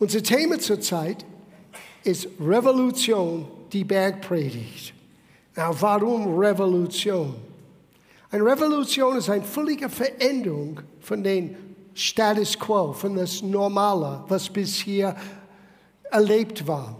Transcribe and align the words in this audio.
Unser 0.00 0.22
Thema 0.22 0.58
zurzeit 0.58 1.26
ist 2.04 2.26
Revolution, 2.40 3.46
die 3.70 3.84
Bergpredigt. 3.84 4.94
Na, 5.54 5.78
warum 5.78 6.38
Revolution? 6.38 7.34
Eine 8.30 8.44
Revolution 8.46 9.18
ist 9.18 9.28
eine 9.28 9.44
völlige 9.44 9.90
Veränderung 9.90 10.80
von 11.02 11.22
dem 11.22 11.54
Status 11.92 12.58
quo, 12.58 12.94
von 12.94 13.14
das 13.14 13.42
Normale, 13.42 14.24
was 14.26 14.48
bisher 14.48 15.14
erlebt 16.10 16.66
war. 16.66 16.96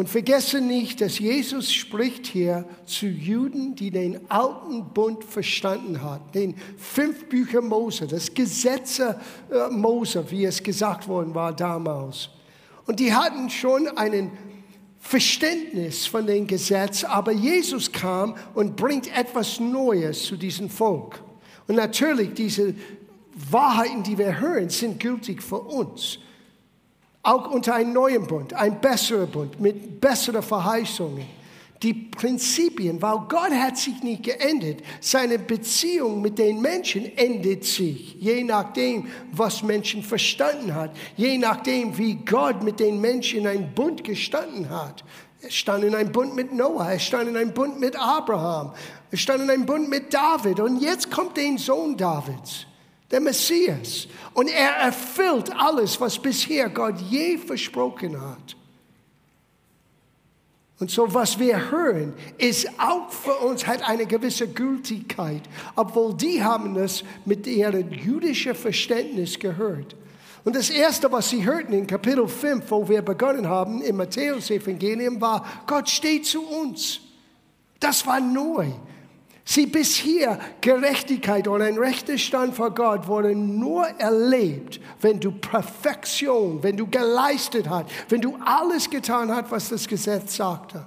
Und 0.00 0.08
vergesse 0.08 0.62
nicht, 0.62 1.02
dass 1.02 1.18
Jesus 1.18 1.74
spricht 1.74 2.26
hier 2.26 2.64
zu 2.86 3.04
Juden, 3.04 3.74
die 3.74 3.90
den 3.90 4.30
alten 4.30 4.94
Bund 4.94 5.22
verstanden 5.22 6.02
hat, 6.02 6.34
den 6.34 6.54
fünf 6.78 7.28
Bücher 7.28 7.60
Mose, 7.60 8.06
das 8.06 8.32
Gesetze 8.32 9.20
äh, 9.52 9.68
Mose, 9.68 10.24
wie 10.30 10.46
es 10.46 10.62
gesagt 10.62 11.06
worden 11.06 11.34
war 11.34 11.54
damals. 11.54 12.30
Und 12.86 12.98
die 12.98 13.12
hatten 13.12 13.50
schon 13.50 13.88
einen 13.88 14.30
Verständnis 15.00 16.06
von 16.06 16.26
dem 16.26 16.46
Gesetz, 16.46 17.04
aber 17.04 17.32
Jesus 17.32 17.92
kam 17.92 18.36
und 18.54 18.76
bringt 18.76 19.14
etwas 19.14 19.60
Neues 19.60 20.24
zu 20.24 20.38
diesem 20.38 20.70
Volk. 20.70 21.22
Und 21.68 21.74
natürlich, 21.74 22.32
diese 22.32 22.74
Wahrheiten, 23.50 24.02
die 24.02 24.16
wir 24.16 24.40
hören, 24.40 24.70
sind 24.70 24.98
gültig 24.98 25.42
für 25.42 25.60
uns. 25.60 26.20
Auch 27.22 27.50
unter 27.50 27.74
einem 27.74 27.92
neuen 27.92 28.26
Bund, 28.26 28.54
ein 28.54 28.80
besserer 28.80 29.26
Bund 29.26 29.60
mit 29.60 30.00
besseren 30.00 30.42
Verheißungen. 30.42 31.26
Die 31.82 31.94
Prinzipien, 31.94 33.00
weil 33.00 33.20
Gott 33.28 33.52
hat 33.52 33.78
sich 33.78 34.02
nicht 34.02 34.22
geändert. 34.22 34.82
Seine 35.00 35.38
Beziehung 35.38 36.20
mit 36.20 36.38
den 36.38 36.60
Menschen 36.60 37.16
endet 37.16 37.64
sich, 37.64 38.16
je 38.20 38.44
nachdem, 38.44 39.06
was 39.32 39.62
Menschen 39.62 40.02
verstanden 40.02 40.74
hat, 40.74 40.94
je 41.16 41.38
nachdem, 41.38 41.96
wie 41.96 42.16
Gott 42.16 42.62
mit 42.62 42.80
den 42.80 43.00
Menschen 43.00 43.40
in 43.40 43.46
einen 43.46 43.74
Bund 43.74 44.04
gestanden 44.04 44.68
hat. 44.68 45.04
Er 45.40 45.50
stand 45.50 45.84
in 45.84 45.94
einem 45.94 46.12
Bund 46.12 46.34
mit 46.34 46.52
Noah, 46.52 46.92
er 46.92 46.98
stand 46.98 47.30
in 47.30 47.36
einem 47.36 47.54
Bund 47.54 47.80
mit 47.80 47.96
Abraham, 47.98 48.72
er 49.10 49.18
stand 49.18 49.42
in 49.42 49.50
einem 49.50 49.64
Bund 49.64 49.88
mit 49.88 50.12
David 50.12 50.60
und 50.60 50.82
jetzt 50.82 51.10
kommt 51.10 51.38
der 51.38 51.56
Sohn 51.56 51.96
Davids 51.96 52.66
der 53.10 53.20
Messias. 53.20 54.06
Und 54.34 54.48
er 54.48 54.70
erfüllt 54.76 55.50
alles, 55.56 56.00
was 56.00 56.18
bisher 56.18 56.68
Gott 56.68 57.00
je 57.10 57.38
versprochen 57.38 58.20
hat. 58.20 58.56
Und 60.78 60.90
so, 60.90 61.12
was 61.12 61.38
wir 61.38 61.70
hören, 61.70 62.14
ist 62.38 62.66
auch 62.78 63.10
für 63.10 63.34
uns, 63.34 63.66
hat 63.66 63.86
eine 63.86 64.06
gewisse 64.06 64.48
Gültigkeit, 64.48 65.42
obwohl 65.76 66.14
die 66.14 66.42
haben 66.42 66.74
es 66.76 67.04
mit 67.26 67.46
ihrem 67.46 67.92
jüdischen 67.92 68.54
Verständnis 68.54 69.38
gehört. 69.38 69.94
Und 70.42 70.56
das 70.56 70.70
Erste, 70.70 71.12
was 71.12 71.28
sie 71.28 71.44
hörten 71.44 71.74
in 71.74 71.86
Kapitel 71.86 72.26
5, 72.26 72.70
wo 72.70 72.88
wir 72.88 73.02
begonnen 73.02 73.46
haben, 73.46 73.82
im 73.82 73.96
Matthäus-Evangelium, 73.96 75.20
war, 75.20 75.44
Gott 75.66 75.90
steht 75.90 76.24
zu 76.24 76.42
uns. 76.42 77.00
Das 77.78 78.06
war 78.06 78.20
neu. 78.20 78.68
Sie 79.50 79.66
bis 79.66 79.96
hier 79.96 80.38
Gerechtigkeit 80.60 81.48
und 81.48 81.60
ein 81.60 81.76
rechter 81.76 82.16
Stand 82.18 82.54
vor 82.54 82.72
Gott 82.72 83.08
wurde 83.08 83.34
nur 83.34 83.84
erlebt, 83.98 84.80
wenn 85.00 85.18
du 85.18 85.32
Perfektion, 85.32 86.62
wenn 86.62 86.76
du 86.76 86.86
geleistet 86.86 87.68
hast, 87.68 87.86
wenn 88.10 88.20
du 88.20 88.38
alles 88.44 88.88
getan 88.88 89.28
hast, 89.34 89.50
was 89.50 89.70
das 89.70 89.88
Gesetz 89.88 90.36
sagte. 90.36 90.86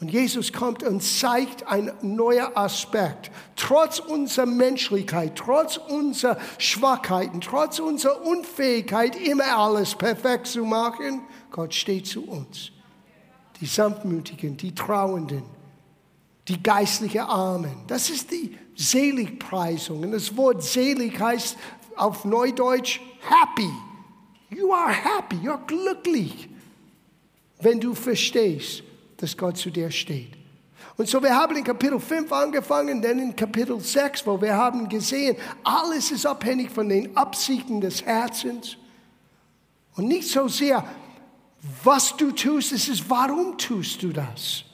Und 0.00 0.10
Jesus 0.10 0.52
kommt 0.52 0.82
und 0.82 1.02
zeigt 1.02 1.66
einen 1.66 1.92
neuen 2.02 2.54
Aspekt. 2.54 3.30
Trotz 3.56 4.00
unserer 4.00 4.44
Menschlichkeit, 4.44 5.32
trotz 5.34 5.78
unserer 5.78 6.36
Schwachheiten, 6.58 7.40
trotz 7.40 7.78
unserer 7.78 8.22
Unfähigkeit, 8.22 9.16
immer 9.16 9.56
alles 9.56 9.94
perfekt 9.94 10.48
zu 10.48 10.66
machen, 10.66 11.22
Gott 11.50 11.72
steht 11.72 12.06
zu 12.06 12.28
uns. 12.28 12.70
Die 13.62 13.66
Sanftmütigen, 13.66 14.58
die 14.58 14.74
Trauenden, 14.74 15.57
die 16.48 16.62
geistliche 16.62 17.24
Armen. 17.24 17.84
Das 17.86 18.08
ist 18.10 18.30
die 18.30 18.56
Seligpreisung. 18.74 20.02
Und 20.02 20.12
das 20.12 20.34
Wort 20.36 20.62
selig 20.62 21.20
heißt 21.20 21.56
auf 21.96 22.24
Neudeutsch 22.24 23.00
happy. 23.20 23.70
You 24.50 24.72
are 24.72 24.92
happy, 24.92 25.36
you're 25.36 25.64
glücklich, 25.66 26.48
wenn 27.60 27.78
du 27.80 27.94
verstehst, 27.94 28.82
dass 29.18 29.36
Gott 29.36 29.58
zu 29.58 29.70
dir 29.70 29.90
steht. 29.90 30.38
Und 30.96 31.06
so, 31.08 31.22
wir 31.22 31.36
haben 31.36 31.54
in 31.54 31.64
Kapitel 31.64 32.00
5 32.00 32.32
angefangen, 32.32 33.02
dann 33.02 33.18
in 33.18 33.36
Kapitel 33.36 33.78
6, 33.78 34.26
wo 34.26 34.40
wir 34.40 34.56
haben 34.56 34.88
gesehen, 34.88 35.36
alles 35.62 36.10
ist 36.10 36.24
abhängig 36.24 36.70
von 36.70 36.88
den 36.88 37.16
Absichten 37.16 37.80
des 37.80 38.04
Herzens. 38.04 38.76
Und 39.94 40.08
nicht 40.08 40.28
so 40.28 40.48
sehr, 40.48 40.84
was 41.84 42.16
du 42.16 42.30
tust, 42.32 42.72
es 42.72 42.88
ist, 42.88 43.08
warum 43.08 43.58
tust 43.58 44.02
du 44.02 44.12
das? 44.12 44.64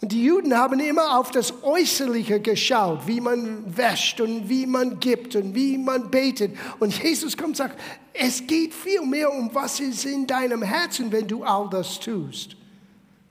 Und 0.00 0.12
die 0.12 0.24
Juden 0.24 0.56
haben 0.56 0.78
immer 0.78 1.18
auf 1.18 1.32
das 1.32 1.52
Äußerliche 1.62 2.40
geschaut, 2.40 3.06
wie 3.06 3.20
man 3.20 3.76
wäscht 3.76 4.20
und 4.20 4.48
wie 4.48 4.64
man 4.64 5.00
gibt 5.00 5.34
und 5.34 5.54
wie 5.54 5.76
man 5.76 6.08
betet. 6.10 6.56
Und 6.78 7.02
Jesus 7.02 7.36
kommt 7.36 7.50
und 7.50 7.56
sagt, 7.56 7.80
es 8.12 8.46
geht 8.46 8.72
viel 8.72 9.02
mehr 9.02 9.32
um, 9.32 9.52
was 9.52 9.80
ist 9.80 10.04
in 10.04 10.26
deinem 10.26 10.62
Herzen, 10.62 11.10
wenn 11.10 11.26
du 11.26 11.42
all 11.42 11.68
das 11.68 11.98
tust. 11.98 12.56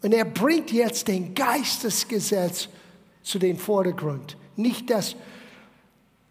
Und 0.01 0.13
er 0.13 0.25
bringt 0.25 0.71
jetzt 0.71 1.07
den 1.07 1.33
Geistesgesetz 1.33 2.67
zu 3.23 3.39
den 3.39 3.57
Vordergrund, 3.57 4.37
nicht 4.57 4.89
das 4.89 5.15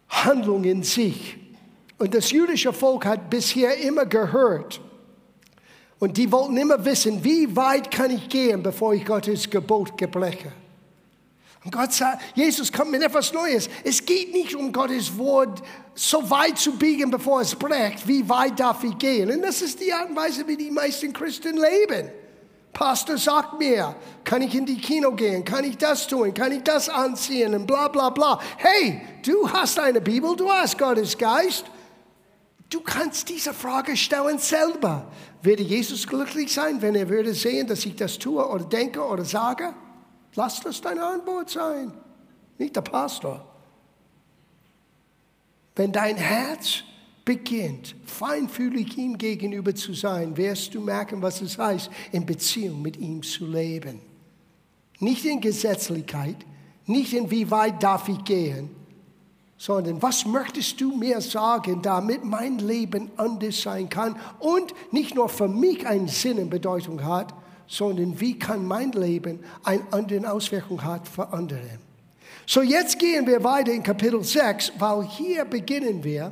Handlung 0.09 0.65
in 0.65 0.83
sich. 0.83 1.39
Und 1.99 2.15
das 2.15 2.31
jüdische 2.31 2.75
Volk 2.75 3.07
hat 3.07 3.31
bisher 3.31 3.79
immer 3.79 4.05
gehört, 4.05 4.81
und 5.99 6.17
die 6.17 6.31
wollten 6.31 6.57
immer 6.57 6.85
wissen, 6.85 7.25
wie 7.25 7.55
weit 7.57 7.91
kann 7.91 8.11
ich 8.11 8.29
gehen, 8.29 8.63
bevor 8.63 8.95
ich 8.95 9.05
Gottes 9.05 9.49
Gebot 9.49 9.97
gebreche. 9.97 10.53
Und 11.65 11.73
Gott 11.73 11.93
sagt, 11.93 12.23
Jesus 12.37 12.73
kommt 12.73 12.93
mit 12.93 13.03
etwas 13.03 13.33
Neues. 13.33 13.69
Es 13.83 14.05
geht 14.05 14.33
nicht 14.33 14.55
um 14.55 14.73
Gottes 14.73 15.17
Wort 15.19 15.63
so 15.95 16.31
weit 16.31 16.59
zu 16.59 16.77
biegen, 16.77 17.11
bevor 17.11 17.41
es 17.41 17.57
bricht. 17.57 18.07
Wie 18.07 18.29
weit 18.29 18.61
darf 18.61 18.85
ich 18.85 18.97
gehen? 18.99 19.31
Und 19.33 19.43
das 19.43 19.63
ist 19.63 19.81
die 19.81 19.93
Art 19.93 20.11
und 20.11 20.17
Weise, 20.17 20.47
wie 20.47 20.57
die 20.57 20.71
meisten 20.71 21.13
Christen 21.13 21.57
leben. 21.57 22.11
Pastor 22.73 23.17
sagt 23.17 23.59
mir, 23.59 23.97
kann 24.23 24.43
ich 24.43 24.55
in 24.55 24.67
die 24.67 24.79
Kino 24.79 25.11
gehen? 25.13 25.45
Kann 25.45 25.65
ich 25.65 25.79
das 25.79 26.07
tun? 26.07 26.33
Kann 26.35 26.53
ich 26.53 26.63
das 26.63 26.89
anziehen? 26.89 27.55
Und 27.55 27.67
bla 27.67 27.89
bla 27.89 28.11
bla. 28.11 28.39
Hey, 28.59 29.01
du 29.25 29.51
hast 29.51 29.81
eine 29.81 30.01
Bibel, 30.01 30.37
du 30.37 30.49
hast 30.49 30.79
Gottes 30.79 31.19
Geist. 31.19 31.65
Du 32.77 32.83
kannst 32.83 33.31
diese 33.31 33.55
Frage 33.55 33.97
stellen 33.97 34.39
selber. 34.39 35.11
Würde 35.41 35.63
Jesus 35.63 36.07
glücklich 36.07 36.53
sein, 36.53 36.83
wenn 36.83 36.95
er 36.95 37.09
würde 37.09 37.33
sehen, 37.33 37.67
dass 37.67 37.87
ich 37.87 37.97
das 37.97 38.19
tue 38.19 38.47
oder 38.47 38.67
denke 38.67 39.03
oder 39.03 39.25
sage? 39.25 39.73
Lass 40.35 40.61
das 40.61 40.83
deine 40.83 41.03
Antwort 41.03 41.49
sein, 41.49 41.91
nicht 42.59 42.77
der 42.77 42.83
Pastor. 42.83 43.51
Wenn 45.75 45.91
dein 45.91 46.19
Herz 46.19 46.83
beginnt, 47.25 47.97
feinfühlig 48.05 48.99
ihm 48.99 49.17
gegenüber 49.17 49.75
zu 49.75 49.95
sein, 49.95 50.37
wirst 50.37 50.75
du 50.75 50.83
merken, 50.83 51.23
was 51.23 51.41
es 51.41 51.57
heißt, 51.57 51.91
in 52.13 52.27
Beziehung 52.27 52.83
mit 52.83 52.99
ihm 52.99 53.23
zu 53.23 53.47
leben. 53.47 54.03
Nicht 55.01 55.25
in 55.25 55.41
Gesetzlichkeit, 55.41 56.45
nicht 56.85 57.15
in 57.15 57.31
wie 57.31 57.51
weit 57.51 57.83
darf 57.83 58.11
ich 58.11 58.23
gehen, 58.25 58.69
sondern 59.59 60.03
was 60.03 60.27
möchtest 60.27 60.81
du 60.81 60.95
mir 60.97 61.21
sagen, 61.21 61.81
damit 61.83 62.25
mein 62.25 62.59
Leben 62.59 63.11
anders 63.17 63.63
sein 63.63 63.89
kann 63.89 64.17
und 64.39 64.75
nicht 64.93 65.15
nur 65.15 65.29
für 65.29 65.49
mich 65.49 65.87
einen 65.87 66.09
Sinn 66.09 66.39
und 66.39 66.51
Bedeutung 66.51 67.03
hat, 67.05 67.33
sondern 67.67 68.21
wie 68.21 68.39
kann 68.39 68.67
mein 68.67 68.93
Leben 68.93 69.41
eine 69.65 69.83
andere 69.91 70.31
Auswirkung 70.31 70.83
hat 70.85 71.09
für 71.09 71.33
andere. 71.33 71.79
So 72.47 72.63
jetzt 72.63 72.99
gehen 72.99 73.27
wir 73.27 73.43
weiter 73.43 73.73
in 73.73 73.83
Kapitel 73.83 74.23
6, 74.23 74.73
weil 74.79 75.05
hier 75.05 75.45
beginnen 75.45 76.05
wir 76.05 76.31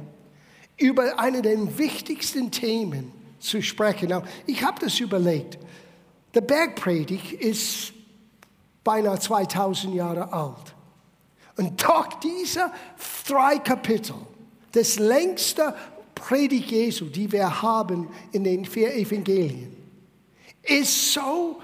über 0.77 1.19
eine 1.19 1.43
der 1.43 1.79
wichtigsten 1.79 2.51
Themen 2.51 3.13
zu 3.41 3.63
sprechen. 3.63 4.13
Ich 4.47 4.63
habe 4.63 4.81
das 4.81 5.01
überlegt. 5.01 5.59
Der 6.35 6.41
Bergpredigt 6.41 7.33
ist 7.33 7.93
beinahe 8.83 9.19
2000 9.19 9.95
Jahre 9.95 10.33
alt. 10.33 10.74
Und 11.57 11.83
doch 11.83 12.21
diese 12.21 12.71
drei 13.27 13.59
Kapitel, 13.59 14.15
das 14.73 14.99
längste 14.99 15.75
Predigt 16.15 16.71
Jesu, 16.71 17.07
die 17.07 17.31
wir 17.31 17.63
haben 17.63 18.09
in 18.33 18.45
den 18.45 18.65
vier 18.65 18.95
Evangelien, 18.95 19.77
ist 20.63 21.13
so, 21.13 21.61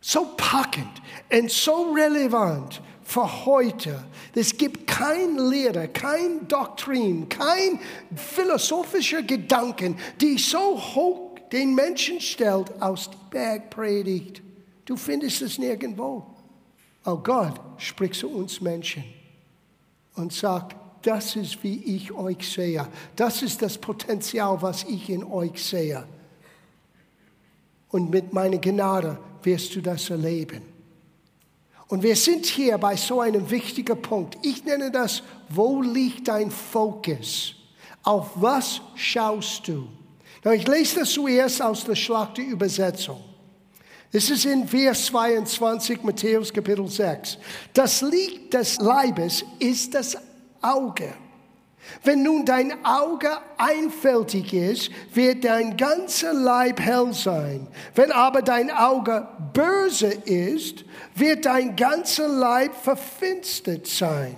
so 0.00 0.34
packend 0.36 1.02
und 1.30 1.50
so 1.50 1.92
relevant 1.92 2.80
für 3.02 3.46
heute. 3.46 4.04
Es 4.34 4.56
gibt 4.56 4.86
kein 4.86 5.36
Lehre, 5.36 5.88
kein 5.88 6.46
Doktrin, 6.46 7.28
kein 7.28 7.80
philosophischer 8.14 9.22
Gedanken, 9.22 9.98
die 10.20 10.38
so 10.38 10.78
hoch 10.78 11.38
den 11.50 11.74
Menschen 11.74 12.20
stellt 12.20 12.80
aus 12.80 13.10
der 13.10 13.18
Bergpredigt. 13.30 14.42
Du 14.84 14.96
findest 14.96 15.42
es 15.42 15.58
nirgendwo. 15.58 16.26
Oh 17.04 17.16
Gott 17.16 17.58
spricht 17.78 18.14
zu 18.14 18.28
uns 18.28 18.60
Menschen 18.60 19.04
und 20.18 20.32
sagt, 20.32 20.76
das 21.02 21.36
ist, 21.36 21.62
wie 21.62 21.76
ich 21.96 22.12
euch 22.12 22.50
sehe. 22.50 22.86
Das 23.16 23.42
ist 23.42 23.62
das 23.62 23.78
Potenzial, 23.78 24.60
was 24.60 24.84
ich 24.84 25.08
in 25.08 25.24
euch 25.24 25.64
sehe. 25.64 26.04
Und 27.90 28.10
mit 28.10 28.32
meiner 28.32 28.58
Gnade 28.58 29.18
wirst 29.42 29.74
du 29.74 29.80
das 29.80 30.10
erleben. 30.10 30.62
Und 31.88 32.02
wir 32.02 32.16
sind 32.16 32.44
hier 32.44 32.76
bei 32.76 32.96
so 32.96 33.20
einem 33.20 33.48
wichtigen 33.48 34.00
Punkt. 34.02 34.36
Ich 34.42 34.64
nenne 34.64 34.90
das, 34.90 35.22
wo 35.48 35.80
liegt 35.80 36.28
dein 36.28 36.50
Fokus? 36.50 37.54
Auf 38.02 38.30
was 38.34 38.82
schaust 38.94 39.68
du? 39.68 39.88
Ich 40.52 40.66
lese 40.68 41.00
das 41.00 41.12
zuerst 41.12 41.62
aus 41.62 41.84
der 41.84 41.94
Schlachterübersetzung. 41.94 43.27
Es 44.10 44.30
ist 44.30 44.46
in 44.46 44.66
Vers 44.66 45.06
22, 45.06 46.02
Matthäus 46.02 46.52
Kapitel 46.52 46.88
6. 46.88 47.36
Das 47.74 48.00
Licht 48.00 48.54
des 48.54 48.78
Leibes 48.78 49.44
ist 49.58 49.94
das 49.94 50.16
Auge. 50.62 51.12
Wenn 52.04 52.22
nun 52.22 52.46
dein 52.46 52.84
Auge 52.86 53.28
einfältig 53.58 54.54
ist, 54.54 54.90
wird 55.12 55.44
dein 55.44 55.76
ganzer 55.76 56.32
Leib 56.32 56.80
hell 56.80 57.12
sein. 57.12 57.66
Wenn 57.94 58.10
aber 58.10 58.40
dein 58.40 58.70
Auge 58.70 59.28
böse 59.52 60.08
ist, 60.08 60.84
wird 61.14 61.44
dein 61.44 61.76
ganzer 61.76 62.28
Leib 62.28 62.74
verfinstert 62.74 63.86
sein. 63.86 64.34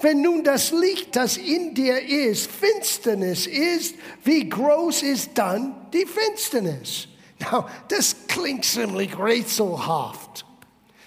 Wenn 0.00 0.22
nun 0.22 0.42
das 0.42 0.70
Licht, 0.70 1.16
das 1.16 1.36
in 1.36 1.74
dir 1.74 2.00
ist, 2.00 2.50
Finsternis 2.50 3.46
ist, 3.46 3.94
wie 4.24 4.48
groß 4.48 5.02
ist 5.02 5.32
dann 5.34 5.74
die 5.92 6.06
Finsternis? 6.06 7.08
Now, 7.50 7.66
das 7.88 8.14
klingt 8.28 8.64
ziemlich 8.64 9.18
rätselhaft. 9.18 10.44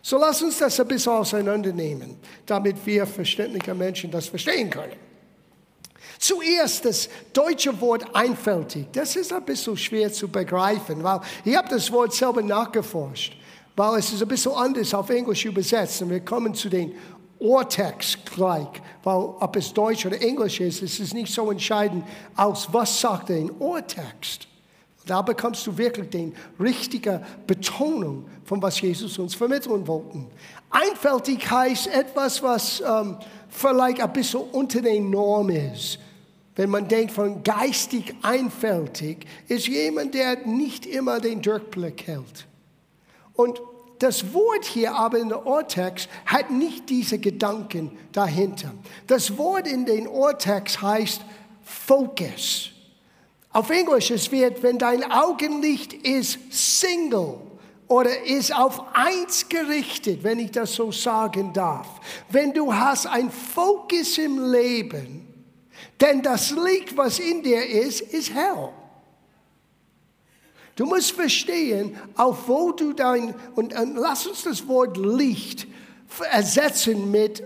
So 0.02 0.20
lass 0.20 0.42
uns 0.42 0.60
das 0.60 0.80
ein 0.80 0.88
bisschen 0.88 1.14
auseinandernehmen, 1.14 2.18
damit 2.46 2.86
wir 2.86 3.08
verständliche 3.08 3.74
Menschen 3.74 4.12
das 4.12 4.28
verstehen 4.28 4.70
können. 4.70 4.94
Zuerst 6.20 6.86
das 6.86 7.10
deutsche 7.34 7.80
Wort 7.82 8.06
einfältig. 8.16 8.88
Das 8.92 9.16
ist 9.16 9.34
ein 9.34 9.44
bisschen 9.44 9.76
schwer 9.76 10.12
zu 10.14 10.28
begreifen, 10.28 11.04
weil 11.04 11.22
ich 11.44 11.56
habe 11.56 11.70
das 11.70 11.92
Wort 11.92 12.14
selber 12.14 12.42
nachgeforscht, 12.42 13.36
weil 13.76 14.00
es 14.00 14.14
ist 14.14 14.22
ein 14.22 14.28
bisschen 14.28 14.54
anders 14.54 14.94
auf 14.94 15.10
Englisch 15.10 15.46
übersetzt. 15.46 16.02
Und 16.02 16.12
wir 16.12 16.22
kommen 16.22 16.54
zu 16.54 16.70
den 16.70 16.94
Ohrtext 17.40 18.32
gleich, 18.32 18.68
weil 19.04 19.18
ob 19.18 19.56
es 19.56 19.74
Deutsch 19.74 20.06
oder 20.06 20.22
Englisch 20.22 20.62
ist, 20.62 20.82
es 20.82 21.00
ist 21.00 21.14
nicht 21.14 21.34
so 21.34 21.52
entscheidend, 21.52 22.06
aus 22.36 22.72
was 22.72 23.02
sagt 23.02 23.30
der 23.30 23.50
Ohrtext. 23.60 24.48
Da 25.06 25.22
bekommst 25.22 25.66
du 25.68 25.78
wirklich 25.78 26.10
die 26.10 26.34
richtige 26.60 27.22
Betonung 27.46 28.26
von 28.44 28.62
was 28.62 28.82
Jesus 28.82 29.20
uns 29.20 29.36
vermitteln 29.36 29.88
wollte. 29.88 30.26
Einfältig 30.70 31.50
heißt 31.50 31.88
etwas, 31.88 32.42
was 32.42 32.82
ähm, 32.82 33.18
vielleicht 33.50 34.02
ein 34.02 34.12
bisschen 34.12 34.42
unter 34.52 34.82
der 34.82 35.00
Norm 35.00 35.50
ist. 35.50 36.00
Wenn 36.56 36.70
man 36.70 36.88
denkt 36.88 37.12
von 37.12 37.44
geistig 37.44 38.16
einfältig, 38.22 39.26
ist 39.48 39.68
jemand, 39.68 40.14
der 40.14 40.48
nicht 40.48 40.86
immer 40.86 41.20
den 41.20 41.42
Durchblick 41.42 42.08
hält. 42.08 42.48
Und 43.34 43.62
das 44.00 44.34
Wort 44.34 44.66
hier 44.66 44.96
aber 44.96 45.20
in 45.20 45.30
der 45.30 45.46
Urtext 45.46 46.10
hat 46.26 46.52
nicht 46.52 46.90
diese 46.90 47.20
Gedanken 47.20 47.92
dahinter. 48.12 48.74
Das 49.08 49.38
Wort 49.38 49.68
in 49.68 49.86
den 49.86 50.08
Urtext 50.08 50.82
heißt 50.82 51.22
Focus. 51.64 52.72
Auf 53.56 53.70
Englisch 53.70 54.12
es 54.12 54.34
wird, 54.34 54.64
wenn 54.64 54.78
dein 54.78 55.10
Augenlicht 55.10 55.94
ist 55.94 56.40
single 56.52 57.38
oder 57.88 58.26
ist 58.26 58.54
auf 58.54 58.84
eins 58.94 59.48
gerichtet, 59.48 60.26
wenn 60.26 60.40
ich 60.40 60.52
das 60.52 60.74
so 60.74 60.92
sagen 60.92 61.54
darf. 61.54 61.88
Wenn 62.30 62.52
du 62.52 62.74
hast 62.74 63.08
ein 63.08 63.32
Fokus 63.32 64.18
im 64.18 64.52
Leben, 64.52 65.26
denn 66.02 66.22
das 66.22 66.52
Licht, 66.52 66.98
was 66.98 67.18
in 67.20 67.44
dir 67.44 67.66
ist, 67.66 68.02
ist 68.02 68.34
hell. 68.34 68.74
Du 70.76 70.86
musst 70.86 71.14
verstehen, 71.14 71.96
auf 72.18 72.50
wo 72.50 72.74
du 72.74 72.92
dein, 72.92 73.34
und, 73.56 73.74
und 73.74 73.96
lass 73.96 74.28
uns 74.28 74.44
das 74.44 74.68
Wort 74.68 74.98
Licht 74.98 75.66
ersetzen 76.30 77.10
mit, 77.10 77.42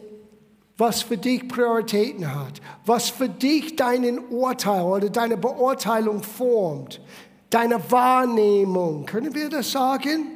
was 0.80 1.02
für 1.02 1.18
dich 1.18 1.48
Prioritäten 1.48 2.34
hat, 2.34 2.62
was 2.86 3.10
für 3.10 3.28
dich 3.28 3.76
deinen 3.76 4.18
Urteil 4.30 4.84
oder 4.84 5.10
deine 5.10 5.36
Beurteilung 5.36 6.24
formt, 6.24 7.02
deine 7.50 7.80
Wahrnehmung. 7.92 9.06
Können 9.06 9.36
wir 9.36 9.50
das 9.50 9.72
sagen? 9.72 10.28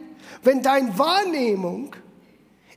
Wenn 0.44 0.62
deine 0.62 0.98
Wahrnehmung 1.00 1.96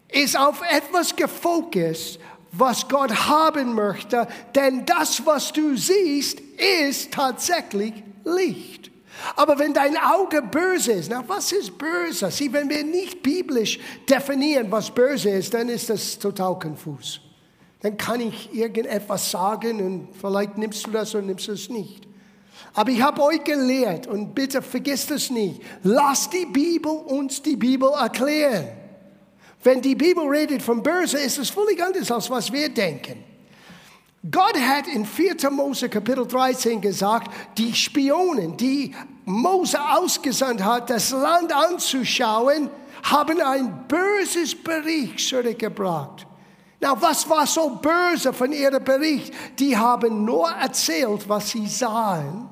ist 0.09 0.39
auf 0.39 0.63
etwas 0.71 1.15
gefokust, 1.17 2.21
was 2.53 2.89
Gott 2.89 3.11
haben 3.29 3.75
möchte, 3.75 4.29
denn 4.55 4.87
das, 4.87 5.27
was 5.27 5.53
du 5.53 5.77
siehst, 5.77 6.39
ist 6.87 7.13
tatsächlich 7.13 7.95
Licht. 8.25 8.93
Aber 9.35 9.59
wenn 9.59 9.75
dein 9.75 9.97
Auge 9.97 10.41
böse 10.41 10.93
ist, 10.93 11.11
na, 11.11 11.25
was 11.27 11.51
ist 11.51 11.77
böse? 11.77 12.31
Sieh, 12.31 12.53
wenn 12.53 12.69
wir 12.69 12.85
nicht 12.85 13.25
biblisch 13.25 13.81
definieren, 14.09 14.71
was 14.71 14.89
böse 14.89 15.31
ist, 15.31 15.53
dann 15.53 15.69
ist 15.69 15.91
das 15.91 16.17
total 16.17 16.57
konfus. 16.61 17.21
Dann 17.87 17.97
kann 17.97 18.21
ich 18.21 18.53
irgendetwas 18.53 19.31
sagen 19.31 19.81
und 19.81 20.09
vielleicht 20.21 20.59
nimmst 20.59 20.85
du 20.85 20.91
das 20.91 21.15
oder 21.15 21.23
nimmst 21.23 21.49
es 21.49 21.69
nicht. 21.69 22.05
Aber 22.75 22.91
ich 22.91 23.01
habe 23.01 23.23
euch 23.23 23.45
gelehrt 23.45 24.09
und 24.09 24.35
bitte 24.35 24.61
vergisst 24.61 25.13
es 25.13 25.31
nicht. 25.31 25.63
Lass 25.85 26.29
die 26.29 26.47
Bibel 26.47 26.91
uns 26.91 27.41
die 27.43 27.55
Bibel 27.55 27.89
erklären. 27.93 28.67
Wenn 29.63 29.81
die 29.83 29.95
Bibel 29.95 30.27
redet 30.27 30.63
von 30.63 30.83
Böse, 30.83 31.21
ist 31.21 31.39
es 31.39 31.49
völlig 31.49 31.81
anders, 31.81 32.11
als 32.11 32.29
was 32.29 32.51
wir 32.51 32.71
denken. 32.71 33.23
Gott 34.29 34.59
hat 34.59 34.89
in 34.89 35.07
4. 35.07 35.49
Mose 35.53 35.89
Kapitel 35.89 36.27
13 36.27 36.81
gesagt, 36.81 37.31
die 37.57 37.73
Spionen, 37.73 38.57
die 38.57 38.93
Mose 39.27 39.79
ausgesandt 39.81 40.65
hat, 40.65 40.91
das 40.91 41.13
Land 41.13 41.55
anzuschauen, 41.55 42.69
haben 43.05 43.41
ein 43.41 43.87
böses 43.87 44.61
Bericht 44.61 45.21
zurückgebracht. 45.21 46.26
Na, 46.81 47.01
was 47.01 47.29
war 47.29 47.47
so 47.47 47.71
böse 47.71 48.33
von 48.33 48.53
ihrem 48.53 48.85
Bericht? 48.85 49.33
Die 49.59 49.77
haben 49.77 50.25
nur 50.25 50.49
erzählt, 50.49 51.29
was 51.29 51.51
sie 51.51 51.67
sahen. 51.67 52.49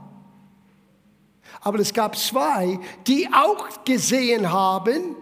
Aber 1.60 1.78
es 1.78 1.92
gab 1.92 2.16
zwei, 2.16 2.78
die 3.06 3.28
auch 3.32 3.84
gesehen 3.84 4.50
haben, 4.50 5.16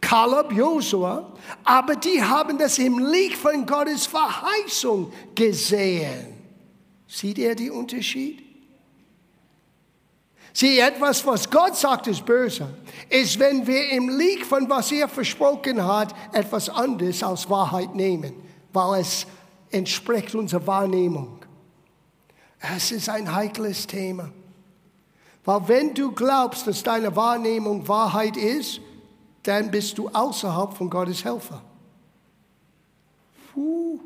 Kaleb, 0.00 0.52
Josua, 0.52 1.32
aber 1.64 1.96
die 1.96 2.22
haben 2.22 2.58
das 2.58 2.78
im 2.78 2.98
Licht 2.98 3.36
von 3.36 3.66
Gottes 3.66 4.06
Verheißung 4.06 5.12
gesehen. 5.34 6.34
Sieht 7.06 7.38
ihr 7.38 7.54
den 7.54 7.72
Unterschied? 7.72 8.47
Sieh, 10.58 10.80
etwas, 10.80 11.24
was 11.24 11.48
Gott 11.48 11.76
sagt, 11.76 12.08
ist 12.08 12.26
böse, 12.26 12.74
ist, 13.08 13.38
wenn 13.38 13.64
wir 13.64 13.90
im 13.90 14.08
Licht 14.08 14.44
von 14.44 14.68
was 14.68 14.90
er 14.90 15.06
versprochen 15.06 15.86
hat, 15.86 16.12
etwas 16.32 16.68
anderes 16.68 17.22
als 17.22 17.48
Wahrheit 17.48 17.94
nehmen, 17.94 18.32
weil 18.72 19.02
es 19.02 19.24
entspricht 19.70 20.34
unserer 20.34 20.66
Wahrnehmung. 20.66 21.38
Es 22.58 22.90
ist 22.90 23.08
ein 23.08 23.32
heikles 23.32 23.86
Thema. 23.86 24.32
Weil 25.44 25.68
wenn 25.68 25.94
du 25.94 26.10
glaubst, 26.10 26.66
dass 26.66 26.82
deine 26.82 27.14
Wahrnehmung 27.14 27.86
Wahrheit 27.86 28.36
ist, 28.36 28.80
dann 29.44 29.70
bist 29.70 29.96
du 29.96 30.08
außerhalb 30.08 30.74
von 30.74 30.90
Gottes 30.90 31.24
Helfer. 31.24 31.62
Puh. 33.54 34.00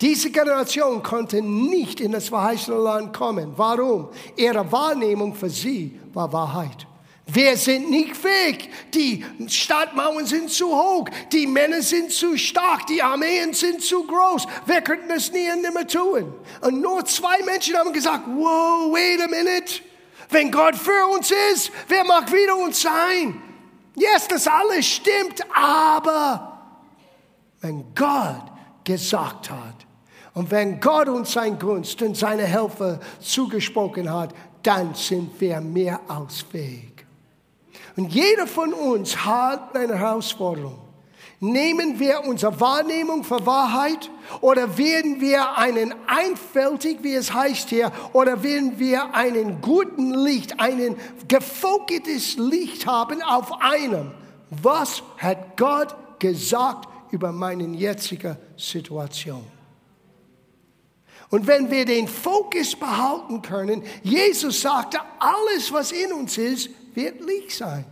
Diese 0.00 0.30
Generation 0.30 1.02
konnte 1.02 1.42
nicht 1.42 2.00
in 2.00 2.12
das 2.12 2.28
verheißene 2.28 2.78
Land 2.78 3.12
kommen. 3.12 3.52
Warum? 3.56 4.08
Ihre 4.36 4.70
Wahrnehmung 4.72 5.34
für 5.34 5.50
sie 5.50 6.00
war 6.14 6.32
Wahrheit. 6.32 6.86
Wir 7.26 7.56
sind 7.56 7.90
nicht 7.90 8.16
fähig. 8.16 8.70
Die 8.94 9.24
Stadtmauern 9.46 10.26
sind 10.26 10.50
zu 10.50 10.68
hoch. 10.74 11.06
Die 11.30 11.46
Männer 11.46 11.82
sind 11.82 12.10
zu 12.10 12.36
stark. 12.38 12.86
Die 12.86 13.02
Armeen 13.02 13.52
sind 13.52 13.82
zu 13.82 14.04
groß. 14.04 14.46
Wir 14.66 14.80
könnten 14.80 15.08
das 15.10 15.30
nie 15.30 15.50
und 15.52 15.62
nimmer 15.62 15.86
tun. 15.86 16.34
Und 16.62 16.80
nur 16.80 17.04
zwei 17.04 17.42
Menschen 17.44 17.76
haben 17.76 17.92
gesagt, 17.92 18.24
wow, 18.26 18.90
wait 18.92 19.20
a 19.20 19.28
minute. 19.28 19.82
Wenn 20.30 20.50
Gott 20.50 20.76
für 20.76 21.06
uns 21.08 21.30
ist, 21.52 21.70
wer 21.88 22.04
mag 22.04 22.32
wieder 22.32 22.56
uns 22.56 22.82
sein? 22.82 23.40
Yes, 23.96 24.26
das 24.28 24.46
alles 24.46 24.86
stimmt, 24.86 25.44
aber 25.54 26.58
wenn 27.60 27.94
Gott 27.94 28.44
gesagt 28.84 29.50
hat 29.50 29.79
und 30.34 30.50
wenn 30.50 30.80
Gott 30.80 31.08
uns 31.08 31.32
sein 31.32 31.58
Gunst 31.58 32.00
und 32.02 32.16
seine 32.16 32.44
Helfer 32.44 33.00
zugesprochen 33.20 34.12
hat, 34.12 34.34
dann 34.62 34.94
sind 34.94 35.40
wir 35.40 35.60
mehr 35.60 36.00
als 36.08 36.42
fähig. 36.42 37.06
Und 37.96 38.12
jeder 38.12 38.46
von 38.46 38.72
uns 38.72 39.24
hat 39.24 39.74
eine 39.74 39.98
Herausforderung. 39.98 40.78
Nehmen 41.42 41.98
wir 41.98 42.22
unsere 42.26 42.60
Wahrnehmung 42.60 43.24
für 43.24 43.44
Wahrheit 43.46 44.10
oder 44.42 44.76
werden 44.76 45.22
wir 45.22 45.56
einen 45.56 45.94
einfältig, 46.06 46.98
wie 47.02 47.14
es 47.14 47.32
heißt 47.32 47.70
hier, 47.70 47.90
oder 48.12 48.42
werden 48.42 48.78
wir 48.78 49.14
einen 49.14 49.62
guten 49.62 50.12
Licht, 50.12 50.60
einen 50.60 50.96
gefokussiertes 51.28 52.36
Licht 52.36 52.86
haben 52.86 53.22
auf 53.22 53.50
einem? 53.62 54.12
Was 54.50 55.02
hat 55.16 55.56
Gott 55.56 55.96
gesagt 56.18 56.88
über 57.10 57.32
meine 57.32 57.64
jetzige 57.74 58.36
Situation? 58.56 59.59
Und 61.30 61.46
wenn 61.46 61.70
wir 61.70 61.84
den 61.84 62.08
Fokus 62.08 62.74
behalten 62.74 63.40
können, 63.40 63.82
Jesus 64.02 64.60
sagte, 64.60 64.98
alles, 65.18 65.72
was 65.72 65.92
in 65.92 66.12
uns 66.12 66.36
ist, 66.36 66.70
wird 66.94 67.20
Licht 67.20 67.52
sein. 67.52 67.84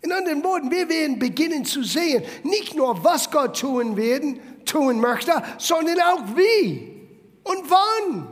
In 0.00 0.12
anderen 0.12 0.42
Worten, 0.44 0.70
wir 0.70 0.88
werden 0.88 1.18
beginnen 1.18 1.64
zu 1.64 1.82
sehen, 1.82 2.24
nicht 2.42 2.74
nur 2.74 3.02
was 3.02 3.30
Gott 3.30 3.58
tun 3.58 3.96
werden, 3.96 4.40
tun 4.64 5.00
möchte, 5.00 5.32
sondern 5.58 5.98
auch 6.00 6.36
wie 6.36 6.94
und 7.44 7.70
wann. 7.70 8.28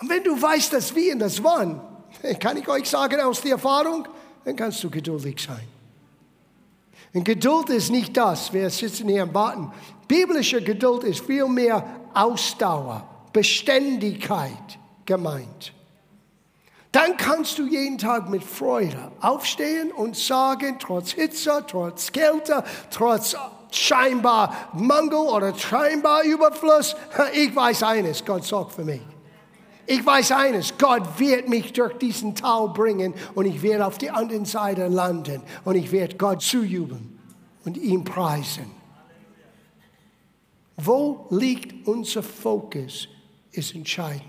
Und 0.00 0.10
wenn 0.10 0.24
du 0.24 0.40
weißt, 0.40 0.72
das 0.72 0.94
Wie 0.94 1.12
und 1.12 1.20
das 1.20 1.42
Wann, 1.42 1.80
kann 2.40 2.56
ich 2.56 2.68
euch 2.68 2.88
sagen 2.88 3.20
aus 3.20 3.40
der 3.42 3.52
Erfahrung, 3.52 4.08
dann 4.44 4.56
kannst 4.56 4.82
du 4.82 4.90
geduldig 4.90 5.36
sein. 5.46 5.68
Und 7.12 7.24
Geduld 7.24 7.70
ist 7.70 7.90
nicht 7.90 8.16
das, 8.16 8.52
wir 8.52 8.68
sitzen 8.68 9.08
hier 9.08 9.22
im 9.22 9.32
Warten. 9.32 9.72
Biblische 10.06 10.62
Geduld 10.62 11.04
ist 11.04 11.24
vielmehr 11.24 11.84
Ausdauer, 12.12 13.08
Beständigkeit 13.36 14.78
gemeint 15.04 15.72
dann 16.96 17.14
kannst 17.18 17.58
du 17.58 17.66
jeden 17.66 17.98
Tag 17.98 18.30
mit 18.30 18.42
Freude 18.42 19.12
aufstehen 19.20 19.92
und 19.92 20.16
sagen, 20.16 20.76
trotz 20.78 21.12
Hitze, 21.12 21.62
trotz 21.66 22.10
Kälte, 22.10 22.64
trotz 22.90 23.36
scheinbar 23.70 24.70
Mangel 24.72 25.18
oder 25.18 25.54
scheinbar 25.54 26.22
Überfluss, 26.22 26.96
ich 27.34 27.54
weiß 27.54 27.82
eines, 27.82 28.24
Gott 28.24 28.44
sorgt 28.44 28.72
für 28.72 28.84
mich. 28.84 29.02
Ich 29.86 30.06
weiß 30.06 30.32
eines, 30.32 30.72
Gott 30.78 31.02
wird 31.18 31.50
mich 31.50 31.74
durch 31.74 31.98
diesen 31.98 32.34
Tal 32.34 32.70
bringen 32.70 33.12
und 33.34 33.44
ich 33.44 33.60
werde 33.60 33.84
auf 33.84 33.98
die 33.98 34.08
andere 34.08 34.46
Seite 34.46 34.88
landen 34.88 35.42
und 35.66 35.74
ich 35.74 35.92
werde 35.92 36.16
Gott 36.16 36.40
zujubeln 36.40 37.18
und 37.66 37.76
ihn 37.76 38.04
preisen. 38.04 38.70
Wo 40.78 41.26
liegt 41.28 41.86
unser 41.86 42.22
Fokus, 42.22 43.06
ist 43.56 43.74
entscheidend. 43.74 44.22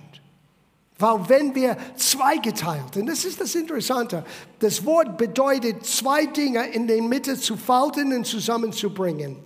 Weil 0.99 1.29
wenn 1.29 1.53
wir 1.53 1.77
zweigeteilt, 1.95 2.97
und 2.97 3.05
das 3.05 3.23
ist 3.23 3.39
das 3.39 3.53
Interessante, 3.53 4.25
das 4.59 4.83
Wort 4.83 5.17
bedeutet, 5.17 5.85
zwei 5.85 6.25
Dinge 6.25 6.67
in 6.69 6.87
der 6.87 7.01
Mitte 7.03 7.37
zu 7.37 7.55
falten 7.55 8.13
und 8.13 8.25
zusammenzubringen. 8.25 9.37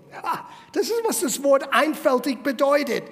Das 0.71 0.83
ist, 0.83 1.01
was 1.05 1.19
das 1.19 1.43
Wort 1.43 1.67
einfältig 1.73 2.41
bedeutet. 2.41 3.03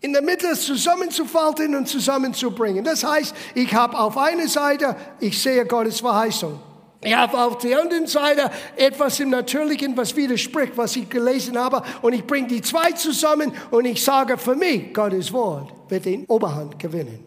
In 0.00 0.12
der 0.12 0.22
Mitte 0.22 0.54
zusammenzufalten 0.54 1.74
und 1.74 1.88
zusammenzubringen. 1.88 2.84
Das 2.84 3.04
heißt, 3.04 3.34
ich 3.54 3.74
habe 3.74 3.98
auf 3.98 4.16
einer 4.16 4.48
Seite, 4.48 4.96
ich 5.18 5.40
sehe 5.42 5.66
Gottes 5.66 6.00
Verheißung. 6.00 6.58
Habe 7.02 7.38
auf 7.38 7.58
der 7.58 7.80
anderen 7.80 8.06
Seite 8.06 8.50
etwas 8.76 9.20
im 9.20 9.30
Natürlichen, 9.30 9.96
was 9.96 10.14
widerspricht, 10.16 10.76
was 10.76 10.96
ich 10.96 11.08
gelesen 11.08 11.56
habe. 11.58 11.82
Und 12.02 12.12
ich 12.12 12.26
bringe 12.26 12.48
die 12.48 12.60
zwei 12.60 12.92
zusammen 12.92 13.52
und 13.70 13.86
ich 13.86 14.04
sage 14.04 14.36
für 14.36 14.54
mich, 14.54 14.92
Gottes 14.92 15.32
Wort 15.32 15.72
wird 15.88 16.04
den 16.04 16.26
Oberhand 16.26 16.78
gewinnen. 16.78 17.24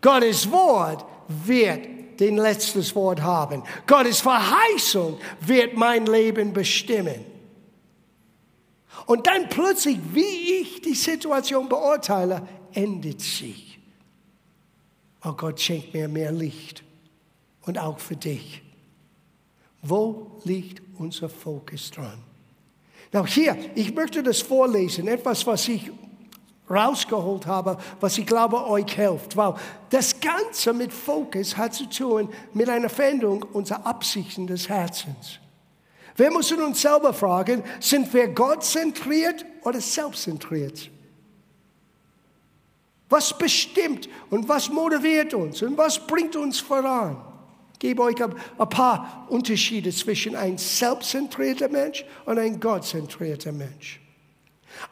Gottes 0.00 0.50
Wort 0.50 1.04
wird 1.28 1.94
den 2.18 2.36
letztes 2.36 2.94
Wort 2.94 3.22
haben. 3.22 3.62
Gottes 3.86 4.20
Verheißung 4.20 5.18
wird 5.40 5.76
mein 5.76 6.06
Leben 6.06 6.52
bestimmen. 6.52 7.24
Und 9.06 9.26
dann 9.26 9.48
plötzlich, 9.48 9.98
wie 10.12 10.60
ich 10.60 10.80
die 10.80 10.94
Situation 10.94 11.68
beurteile, 11.68 12.46
endet 12.72 13.20
sich. 13.20 13.78
Oh 15.24 15.32
Gott 15.32 15.60
schenkt 15.60 15.94
mir 15.94 16.08
mehr 16.08 16.32
Licht 16.32 16.82
und 17.62 17.78
auch 17.78 17.98
für 17.98 18.16
dich. 18.16 18.63
Wo 19.84 20.40
liegt 20.44 20.82
unser 20.98 21.28
Fokus 21.28 21.90
dran? 21.90 22.18
Now 23.12 23.26
hier, 23.26 23.56
ich 23.74 23.94
möchte 23.94 24.22
das 24.22 24.40
vorlesen, 24.40 25.06
etwas, 25.06 25.46
was 25.46 25.68
ich 25.68 25.92
rausgeholt 26.68 27.46
habe, 27.46 27.76
was 28.00 28.16
ich 28.16 28.26
glaube 28.26 28.66
euch 28.66 28.92
hilft. 28.94 29.36
Weil 29.36 29.54
das 29.90 30.18
Ganze 30.18 30.72
mit 30.72 30.92
Fokus 30.92 31.56
hat 31.56 31.74
zu 31.74 31.88
tun 31.88 32.30
mit 32.54 32.68
einer 32.68 32.88
Veränderung 32.88 33.42
unserer 33.52 33.86
Absichten 33.86 34.46
des 34.46 34.68
Herzens. 34.68 35.38
Wir 36.16 36.30
müssen 36.30 36.62
uns 36.62 36.80
selber 36.80 37.12
fragen, 37.12 37.62
sind 37.80 38.12
wir 38.14 38.28
gottzentriert 38.28 39.44
oder 39.64 39.80
selbstzentriert? 39.80 40.90
Was 43.10 43.36
bestimmt 43.36 44.08
und 44.30 44.48
was 44.48 44.70
motiviert 44.70 45.34
uns 45.34 45.62
und 45.62 45.76
was 45.76 46.04
bringt 46.04 46.36
uns 46.36 46.58
voran? 46.58 47.33
Ich 47.84 47.90
gebe 47.90 48.02
euch 48.02 48.16
ein 48.24 48.68
paar 48.70 49.26
Unterschiede 49.28 49.90
zwischen 49.90 50.34
ein 50.36 50.56
selbstzentrierter 50.56 51.68
Mensch 51.68 52.02
und 52.24 52.38
ein 52.38 52.58
gottzentrierter 52.58 53.52
Mensch. 53.52 54.00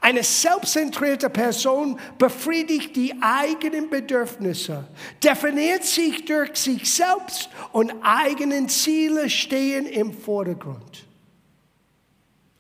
Eine 0.03 0.23
selbstzentrierte 0.23 1.31
Person 1.31 1.99
befriedigt 2.19 2.95
die 2.95 3.15
eigenen 3.23 3.89
Bedürfnisse, 3.89 4.87
definiert 5.25 5.85
sich 5.85 6.27
durch 6.27 6.55
sich 6.55 6.93
selbst 6.93 7.49
und 7.73 7.95
eigenen 8.03 8.69
Ziele 8.69 9.31
stehen 9.31 9.87
im 9.87 10.13
Vordergrund. 10.13 11.07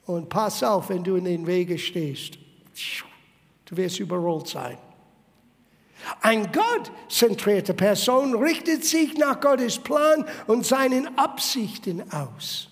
Und 0.06 0.30
pass 0.30 0.62
auf, 0.62 0.88
wenn 0.88 1.04
du 1.04 1.16
in 1.16 1.26
den 1.26 1.46
Wege 1.46 1.76
stehst. 1.76 2.38
Du 3.66 3.76
wirst 3.76 4.00
überrollt 4.00 4.48
sein. 4.48 4.78
Eine 6.20 6.48
gottzentrierte 6.48 7.74
Person 7.74 8.34
richtet 8.34 8.84
sich 8.84 9.16
nach 9.16 9.40
Gottes 9.40 9.78
Plan 9.78 10.24
und 10.46 10.66
seinen 10.66 11.18
Absichten 11.18 12.02
aus. 12.12 12.68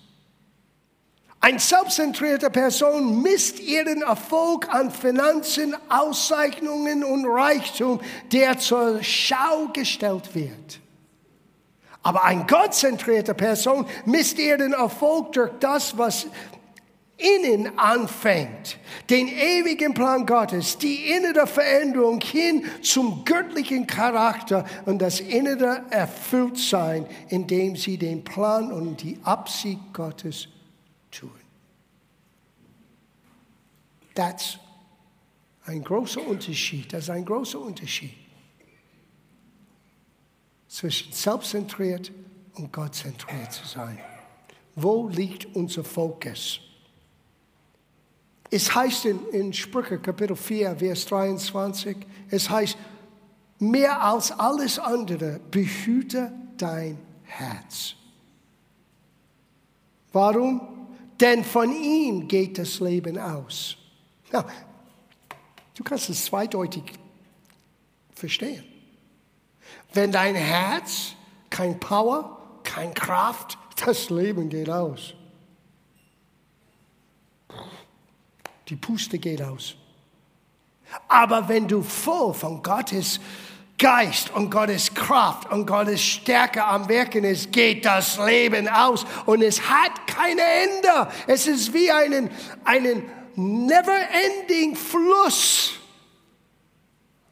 Eine 1.43 1.59
selbstzentrierte 1.59 2.51
Person 2.51 3.23
misst 3.23 3.59
ihren 3.59 4.03
Erfolg 4.03 4.71
an 4.71 4.91
Finanzen, 4.91 5.75
Auszeichnungen 5.89 7.03
und 7.03 7.25
Reichtum, 7.25 7.99
der 8.31 8.59
zur 8.59 9.01
Schau 9.01 9.67
gestellt 9.73 10.35
wird. 10.35 10.79
Aber 12.03 12.23
eine 12.23 12.45
gottzentrierte 12.45 13.33
Person 13.33 13.87
misst 14.05 14.37
ihren 14.37 14.73
Erfolg 14.73 15.33
durch 15.33 15.51
das, 15.59 15.97
was 15.97 16.27
innen 17.17 17.77
anfängt, 17.77 18.77
den 19.09 19.27
ewigen 19.27 19.93
Plan 19.93 20.25
Gottes, 20.25 20.77
die 20.77 21.11
innere 21.11 21.47
Veränderung 21.47 22.21
hin 22.21 22.63
zum 22.81 23.25
göttlichen 23.25 23.87
Charakter 23.87 24.65
und 24.85 24.99
das 24.99 25.19
innere 25.19 25.83
Erfülltsein, 25.89 27.05
indem 27.29 27.75
sie 27.75 27.97
den 27.97 28.23
Plan 28.23 28.71
und 28.71 29.01
die 29.01 29.17
Absicht 29.23 29.79
Gottes 29.93 30.47
tun. 31.11 31.31
Das 34.13 34.33
ist 34.35 34.59
ein 35.65 35.83
großer 35.83 36.25
Unterschied. 36.25 36.91
Das 36.93 37.03
ist 37.03 37.09
ein 37.09 37.25
großer 37.25 37.59
Unterschied 37.59 38.21
zwischen 40.67 41.11
selbstzentriert 41.11 42.11
und 42.53 42.71
gottzentriert 42.71 43.51
zu 43.51 43.67
sein. 43.67 43.99
Wo 44.75 45.09
liegt 45.09 45.53
unser 45.53 45.83
Fokus? 45.83 46.61
Es 48.53 48.75
heißt 48.75 49.05
in, 49.05 49.25
in 49.29 49.53
Sprüche 49.53 49.97
Kapitel 49.97 50.35
4, 50.35 50.75
Vers 50.75 51.05
23, 51.05 51.95
es 52.29 52.49
heißt, 52.49 52.77
mehr 53.59 54.03
als 54.03 54.31
alles 54.31 54.77
andere, 54.77 55.39
behüte 55.49 56.33
dein 56.57 56.99
Herz. 57.23 57.95
Warum? 60.11 60.61
Denn 61.19 61.45
von 61.45 61.71
ihm 61.71 62.27
geht 62.27 62.57
das 62.57 62.81
Leben 62.81 63.17
aus. 63.17 63.77
Ja, 64.33 64.45
du 65.75 65.83
kannst 65.83 66.09
es 66.09 66.25
zweideutig 66.25 66.83
verstehen. 68.13 68.65
Wenn 69.93 70.11
dein 70.11 70.35
Herz 70.35 71.15
kein 71.49 71.79
Power, 71.79 72.59
kein 72.63 72.93
Kraft, 72.93 73.57
das 73.85 74.09
Leben 74.09 74.49
geht 74.49 74.69
aus. 74.69 75.13
Die 78.71 78.77
Puste 78.77 79.19
geht 79.19 79.41
aus. 79.41 79.75
Aber 81.09 81.49
wenn 81.49 81.67
du 81.67 81.81
voll 81.81 82.33
von 82.33 82.63
Gottes 82.63 83.19
Geist 83.77 84.33
und 84.33 84.49
Gottes 84.49 84.93
Kraft 84.93 85.51
und 85.51 85.65
Gottes 85.65 86.01
Stärke 86.01 86.63
am 86.63 86.87
Wirken 86.87 87.25
ist, 87.25 87.51
geht 87.51 87.83
das 87.83 88.17
Leben 88.17 88.69
aus 88.69 89.05
und 89.25 89.41
es 89.41 89.61
hat 89.61 90.07
keine 90.07 90.41
Ende. 90.41 91.11
Es 91.27 91.47
ist 91.47 91.73
wie 91.73 91.91
einen, 91.91 92.29
einen 92.63 93.03
never-ending 93.35 94.77
Fluss. 94.77 95.73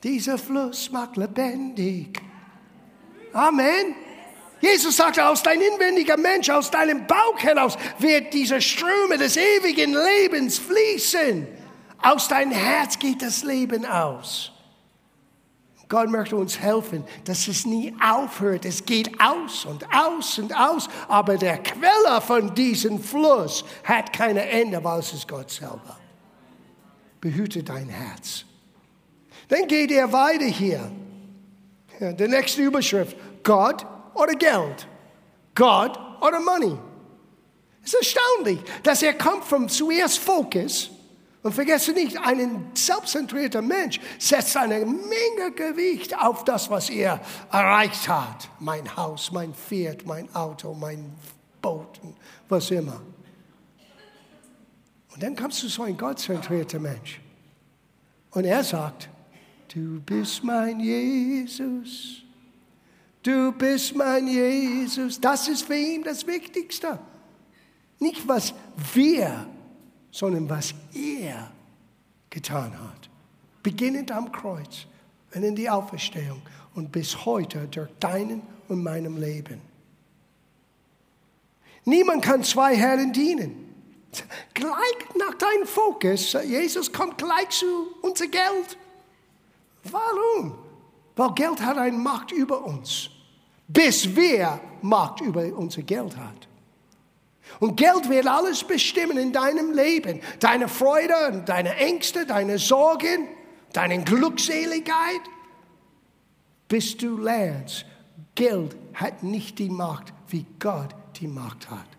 Dieser 0.04 0.38
Fluss 0.38 0.92
macht 0.92 1.16
lebendig. 1.16 2.22
Amen. 3.32 3.96
Jesus 4.62 4.98
sagte, 4.98 5.26
aus 5.26 5.42
dein 5.42 5.62
inwendiger 5.62 6.18
Mensch, 6.18 6.50
aus 6.50 6.70
deinem 6.70 7.08
Bauch 7.08 7.38
heraus 7.38 7.78
wird 8.00 8.34
diese 8.34 8.62
Ströme 8.62 9.18
des 9.18 9.38
ewigen 9.38 9.94
Lebens 9.94 10.60
fließen. 10.60 11.48
Aus 12.02 12.28
deinem 12.28 12.52
Herz 12.52 13.00
geht 13.00 13.22
das 13.22 13.44
Leben 13.44 13.86
aus. 13.86 14.52
Gott 15.90 16.10
möchte 16.10 16.36
uns 16.36 16.60
helfen, 16.60 17.04
dass 17.26 17.48
es 17.48 17.66
nie 17.66 17.96
aufhört. 18.00 18.64
Es 18.64 18.86
geht 18.86 19.20
aus 19.20 19.66
und 19.66 19.84
aus 19.94 20.38
und 20.38 20.56
aus, 20.56 20.88
aber 21.08 21.36
der 21.36 21.58
Quelle 21.58 22.22
von 22.22 22.54
diesem 22.54 23.02
Fluss 23.02 23.66
hat 23.84 24.14
keine 24.14 24.48
Ende, 24.48 24.84
weil 24.84 25.00
es 25.00 25.14
ist 25.14 25.28
Gott 25.28 25.50
selber. 25.50 25.98
Behüte 27.20 27.64
dein 27.64 27.90
Herz. 27.90 28.46
Dann 29.48 29.68
geht 29.68 29.90
er 29.90 30.14
weiter 30.14 30.46
hier. 30.46 30.92
Ja, 32.00 32.14
die 32.14 32.28
nächste 32.28 32.62
Überschrift, 32.62 33.18
Gott 33.44 33.86
oder 34.20 34.36
Geld. 34.36 34.88
Gott 35.56 36.00
oder 36.22 36.40
Money. 36.40 36.78
Es 37.84 37.94
ist 37.94 38.16
erstaunlich, 38.16 38.60
dass 38.84 39.02
er 39.02 39.14
kommt 39.14 39.44
vom 39.44 39.68
zuerst 39.68 40.20
Fokus 40.20 40.92
und 41.42 41.54
vergesse 41.54 41.94
nicht, 41.94 42.18
ein 42.18 42.70
selbstzentrierter 42.74 43.62
Mensch 43.62 44.00
setzt 44.18 44.58
eine 44.58 44.86
Menge 44.86 45.52
Gewicht 45.56 46.18
auf 46.18 46.44
das, 46.44 46.70
was 46.70 46.90
er 46.90 47.22
erreicht 47.52 48.10
hat. 48.10 48.50
Mein 48.60 48.96
Haus, 48.96 49.32
mein 49.32 49.54
Pferd, 49.54 50.06
mein 50.06 50.34
Auto, 50.36 50.74
mein 50.74 51.14
Boot, 51.62 52.00
was 52.50 52.70
immer. 52.72 53.02
Und 55.14 55.24
dann 55.24 55.36
kommst 55.36 55.64
du 55.64 55.68
so 55.68 55.84
ein 55.84 55.98
gottzentrierter 55.98 56.80
Mensch. 56.80 57.22
Und 58.32 58.46
er 58.46 58.64
sagt, 58.64 59.10
du 59.74 60.02
bist 60.02 60.44
mein 60.44 60.80
Jesus. 60.80 62.24
Du 63.24 63.52
bist 63.52 63.96
mein 63.96 64.28
Jesus. 64.28 65.20
Das 65.20 65.48
ist 65.48 65.64
für 65.64 65.76
ihn 65.76 66.04
das 66.04 66.26
Wichtigste. 66.26 67.00
Nicht 68.00 68.28
was 68.28 68.54
wir, 68.94 69.48
sondern 70.12 70.50
was 70.50 70.74
er 70.94 71.52
getan 72.30 72.72
hat. 72.80 73.10
Beginnend 73.62 74.12
am 74.12 74.32
Kreuz 74.32 74.86
und 75.34 75.44
in 75.44 75.56
die 75.56 75.70
Auferstehung 75.70 76.42
und 76.76 76.92
bis 76.92 77.26
heute 77.26 77.68
durch 77.68 77.90
deinen 78.00 78.42
und 78.70 78.84
meinem 78.84 79.18
Leben. 79.18 79.62
Niemand 81.84 82.24
kann 82.24 82.44
zwei 82.44 82.76
Herren 82.76 83.12
dienen. 83.12 83.66
Gleich 84.54 84.98
nach 85.18 85.36
deinem 85.36 85.68
Fokus, 85.68 86.34
Jesus 86.46 86.92
kommt 86.92 87.18
gleich 87.18 87.50
zu 87.50 87.96
unser 88.02 88.28
Geld. 88.28 88.78
Warum? 89.84 90.69
Weil 91.20 91.34
Geld 91.34 91.62
hat 91.62 91.78
eine 91.78 91.98
Macht 91.98 92.32
über 92.32 92.64
uns, 92.64 93.10
bis 93.68 94.16
wir 94.16 94.58
Macht 94.82 95.20
über 95.20 95.44
unser 95.54 95.82
Geld 95.82 96.16
hat. 96.16 96.48
Und 97.60 97.76
Geld 97.76 98.08
wird 98.08 98.26
alles 98.26 98.64
bestimmen 98.64 99.18
in 99.18 99.34
deinem 99.34 99.74
Leben. 99.74 100.22
Deine 100.40 100.70
Freude, 100.70 101.44
deine 101.46 101.76
Ängste, 101.76 102.26
deine 102.26 102.58
Sorgen, 102.58 103.28
deine 103.74 104.02
Glückseligkeit. 104.02 105.20
Bis 106.70 106.96
du 106.96 107.18
lernst, 107.18 107.86
Geld 108.34 108.78
hat 108.94 109.22
nicht 109.22 109.60
die 109.60 109.70
Macht, 109.70 110.14
wie 110.30 110.46
Gott 110.58 110.96
die 111.18 111.28
Macht 111.28 111.70
hat. 111.70 111.90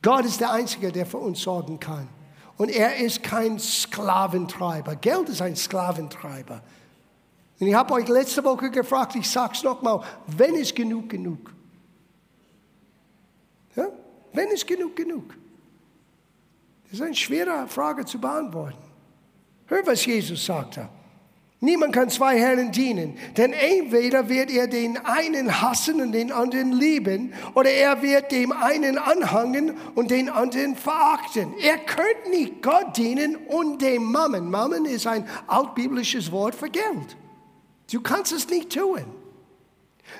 Gott 0.00 0.24
ist 0.24 0.40
der 0.40 0.52
Einzige, 0.52 0.90
der 0.90 1.04
für 1.04 1.18
uns 1.18 1.42
sorgen 1.42 1.78
kann. 1.78 2.08
Und 2.56 2.70
er 2.70 2.96
ist 2.96 3.22
kein 3.22 3.58
Sklaventreiber. 3.58 4.96
Geld 4.96 5.28
ist 5.28 5.42
ein 5.42 5.54
Sklaventreiber. 5.54 6.62
Und 7.58 7.66
ich 7.66 7.74
habe 7.74 7.94
euch 7.94 8.08
letzte 8.08 8.44
Woche 8.44 8.70
gefragt, 8.70 9.16
ich 9.16 9.28
sage 9.28 9.54
es 9.54 9.62
nochmal, 9.62 10.02
wenn 10.26 10.54
ist 10.54 10.74
genug 10.74 11.08
genug? 11.08 11.52
Ja? 13.74 13.88
Wenn 14.32 14.48
ist 14.48 14.66
genug 14.66 14.94
genug? 14.94 15.34
Das 16.84 16.94
ist 16.94 17.02
eine 17.02 17.14
schwere 17.14 17.66
Frage 17.66 18.04
zu 18.04 18.20
beantworten. 18.20 18.78
Hör, 19.66 19.86
was 19.86 20.04
Jesus 20.04 20.44
sagte. 20.44 20.88
Niemand 21.60 21.94
kann 21.94 22.10
zwei 22.10 22.38
Herren 22.38 22.70
dienen, 22.70 23.16
denn 23.38 23.54
entweder 23.54 24.28
wird 24.28 24.50
er 24.50 24.68
den 24.68 24.98
einen 24.98 25.62
hassen 25.62 26.02
und 26.02 26.12
den 26.12 26.30
anderen 26.30 26.72
lieben, 26.72 27.32
oder 27.54 27.70
er 27.70 28.02
wird 28.02 28.30
dem 28.30 28.52
einen 28.52 28.98
anhangen 28.98 29.74
und 29.94 30.10
den 30.10 30.28
anderen 30.28 30.76
verachten. 30.76 31.54
Er 31.58 31.78
könnte 31.78 32.28
nicht 32.30 32.62
Gott 32.62 32.94
dienen 32.98 33.36
und 33.36 33.80
dem 33.80 34.04
Mammon. 34.04 34.50
Mammon 34.50 34.84
ist 34.84 35.06
ein 35.06 35.26
altbiblisches 35.46 36.30
Wort 36.30 36.54
für 36.54 36.68
Geld. 36.68 37.16
Du 37.90 38.00
kannst 38.00 38.32
es 38.32 38.48
nicht 38.48 38.72
tun. 38.72 39.04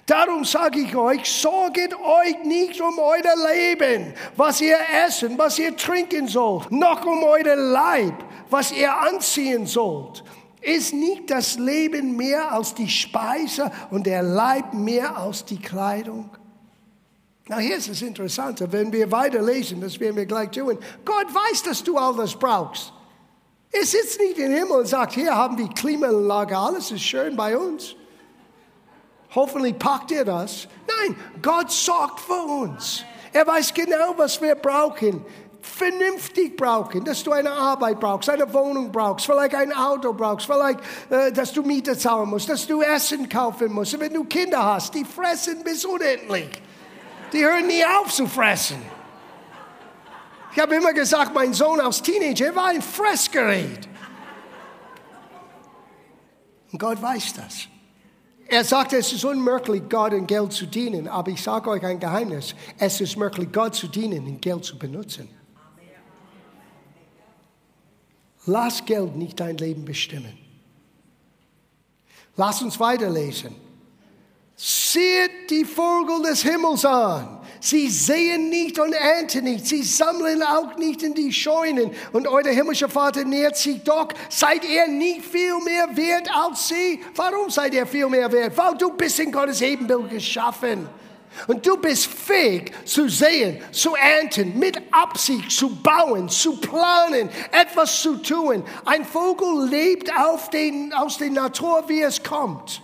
Darum 0.06 0.44
sage 0.44 0.80
ich 0.80 0.94
euch, 0.94 1.24
sorget 1.30 1.94
euch 1.94 2.44
nicht 2.44 2.80
um 2.80 2.98
euer 2.98 3.54
Leben, 3.54 4.14
was 4.36 4.60
ihr 4.60 4.78
essen, 5.06 5.38
was 5.38 5.58
ihr 5.58 5.76
trinken 5.76 6.28
sollt, 6.28 6.70
noch 6.70 7.04
um 7.04 7.22
euer 7.22 7.56
Leib, 7.56 8.24
was 8.50 8.72
ihr 8.72 8.94
anziehen 8.94 9.66
sollt. 9.66 10.22
Ist 10.60 10.92
nicht 10.92 11.30
das 11.30 11.56
Leben 11.58 12.16
mehr 12.16 12.50
als 12.52 12.74
die 12.74 12.88
Speise 12.88 13.70
und 13.90 14.06
der 14.06 14.22
Leib 14.22 14.74
mehr 14.74 15.16
als 15.16 15.44
die 15.44 15.58
Kleidung? 15.58 16.30
Na, 17.48 17.58
hier 17.58 17.76
ist 17.76 17.88
es 17.88 18.02
interessant, 18.02 18.60
wenn 18.72 18.92
wir 18.92 19.10
weiterlesen, 19.12 19.80
das 19.80 20.00
werden 20.00 20.16
wir 20.16 20.26
gleich 20.26 20.50
tun. 20.50 20.78
Gott 21.04 21.26
weiß, 21.32 21.62
dass 21.62 21.84
du 21.84 21.96
all 21.96 22.16
das 22.16 22.34
brauchst. 22.34 22.92
Er 23.78 23.84
sitzt 23.84 24.18
nicht 24.20 24.38
im 24.38 24.52
Himmel 24.52 24.78
und 24.78 24.86
sagt, 24.86 25.12
hier 25.14 25.34
haben 25.34 25.58
wir 25.58 25.68
Klimaanlage, 25.68 26.56
alles 26.56 26.90
ist 26.90 27.02
schön 27.02 27.36
bei 27.36 27.56
uns. 27.56 27.94
Hoffentlich 29.34 29.78
packt 29.78 30.10
ihr 30.12 30.24
das. 30.24 30.66
Nein, 30.86 31.16
Gott 31.42 31.70
sorgt 31.70 32.20
für 32.20 32.32
uns. 32.32 33.04
Er 33.32 33.46
weiß 33.46 33.74
genau, 33.74 34.14
was 34.16 34.40
wir 34.40 34.54
brauchen. 34.54 35.24
Vernünftig 35.60 36.56
brauchen, 36.56 37.04
dass 37.04 37.22
du 37.22 37.32
eine 37.32 37.50
Arbeit 37.50 38.00
brauchst, 38.00 38.30
eine 38.30 38.50
Wohnung 38.54 38.90
brauchst, 38.92 39.26
vielleicht 39.26 39.54
ein 39.54 39.72
Auto 39.72 40.12
brauchst, 40.12 40.46
vielleicht, 40.46 40.78
äh, 41.10 41.32
dass 41.32 41.52
du 41.52 41.62
Miete 41.62 41.98
zahlen 41.98 42.30
musst, 42.30 42.48
dass 42.48 42.66
du 42.66 42.80
Essen 42.80 43.28
kaufen 43.28 43.72
musst. 43.72 43.98
Wenn 43.98 44.14
du 44.14 44.24
Kinder 44.24 44.62
hast, 44.62 44.94
die 44.94 45.04
fressen 45.04 45.62
bis 45.64 45.84
unendlich. 45.84 46.48
Die 47.32 47.44
hören 47.44 47.66
nie 47.66 47.84
auf 47.84 48.12
zu 48.12 48.26
fressen. 48.26 48.95
Ich 50.56 50.62
habe 50.62 50.74
immer 50.74 50.94
gesagt, 50.94 51.34
mein 51.34 51.52
Sohn 51.52 51.78
als 51.80 52.00
Teenager 52.00 52.56
war 52.56 52.68
ein 52.68 52.80
Fressgerät. 52.80 53.86
Und 56.72 56.78
Gott 56.78 57.02
weiß 57.02 57.34
das. 57.34 57.68
Er 58.48 58.64
sagt, 58.64 58.94
es 58.94 59.12
ist 59.12 59.22
unmöglich, 59.22 59.82
Gott 59.90 60.14
in 60.14 60.26
Geld 60.26 60.54
zu 60.54 60.64
dienen. 60.64 61.08
Aber 61.08 61.30
ich 61.30 61.42
sage 61.42 61.68
euch 61.68 61.84
ein 61.84 62.00
Geheimnis. 62.00 62.54
Es 62.78 63.02
ist 63.02 63.18
möglich, 63.18 63.52
Gott 63.52 63.74
zu 63.74 63.86
dienen 63.86 64.26
und 64.26 64.40
Geld 64.40 64.64
zu 64.64 64.78
benutzen. 64.78 65.28
Lass 68.46 68.82
Geld 68.82 69.14
nicht 69.14 69.38
dein 69.38 69.58
Leben 69.58 69.84
bestimmen. 69.84 70.38
Lass 72.34 72.62
uns 72.62 72.80
weiterlesen. 72.80 73.54
Seht 74.54 75.50
die 75.50 75.66
Vögel 75.66 76.22
des 76.22 76.40
Himmels 76.40 76.82
an. 76.86 77.35
Sie 77.66 77.90
sehen 77.90 78.48
nicht 78.48 78.78
und 78.78 78.92
ernten 78.92 79.42
nicht. 79.42 79.66
Sie 79.66 79.82
sammeln 79.82 80.40
auch 80.40 80.76
nicht 80.76 81.02
in 81.02 81.14
die 81.14 81.32
Scheunen. 81.32 81.90
Und 82.12 82.28
euer 82.28 82.46
himmlischer 82.46 82.88
Vater 82.88 83.24
nährt 83.24 83.56
sich 83.56 83.82
doch. 83.82 84.06
Seid 84.28 84.64
ihr 84.64 84.86
nicht 84.86 85.24
viel 85.24 85.58
mehr 85.64 85.88
wert 85.96 86.28
als 86.32 86.68
sie? 86.68 87.00
Warum 87.16 87.50
seid 87.50 87.74
ihr 87.74 87.84
viel 87.84 88.08
mehr 88.08 88.30
wert? 88.30 88.56
Weil 88.56 88.76
du 88.76 88.92
bist 88.92 89.18
in 89.18 89.32
Gottes 89.32 89.60
Ebenbild 89.62 90.10
geschaffen. 90.10 90.88
Und 91.48 91.66
du 91.66 91.76
bist 91.76 92.06
fähig 92.06 92.70
zu 92.84 93.08
sehen, 93.08 93.60
zu 93.72 93.96
ernten, 93.96 94.56
mit 94.56 94.80
Absicht 94.92 95.50
zu 95.50 95.74
bauen, 95.74 96.28
zu 96.28 96.60
planen, 96.60 97.28
etwas 97.50 98.00
zu 98.00 98.18
tun. 98.18 98.62
Ein 98.84 99.04
Vogel 99.04 99.68
lebt 99.68 100.12
den, 100.52 100.92
aus 100.92 101.18
der 101.18 101.30
Natur, 101.30 101.82
wie 101.88 102.02
es 102.02 102.22
kommt. 102.22 102.80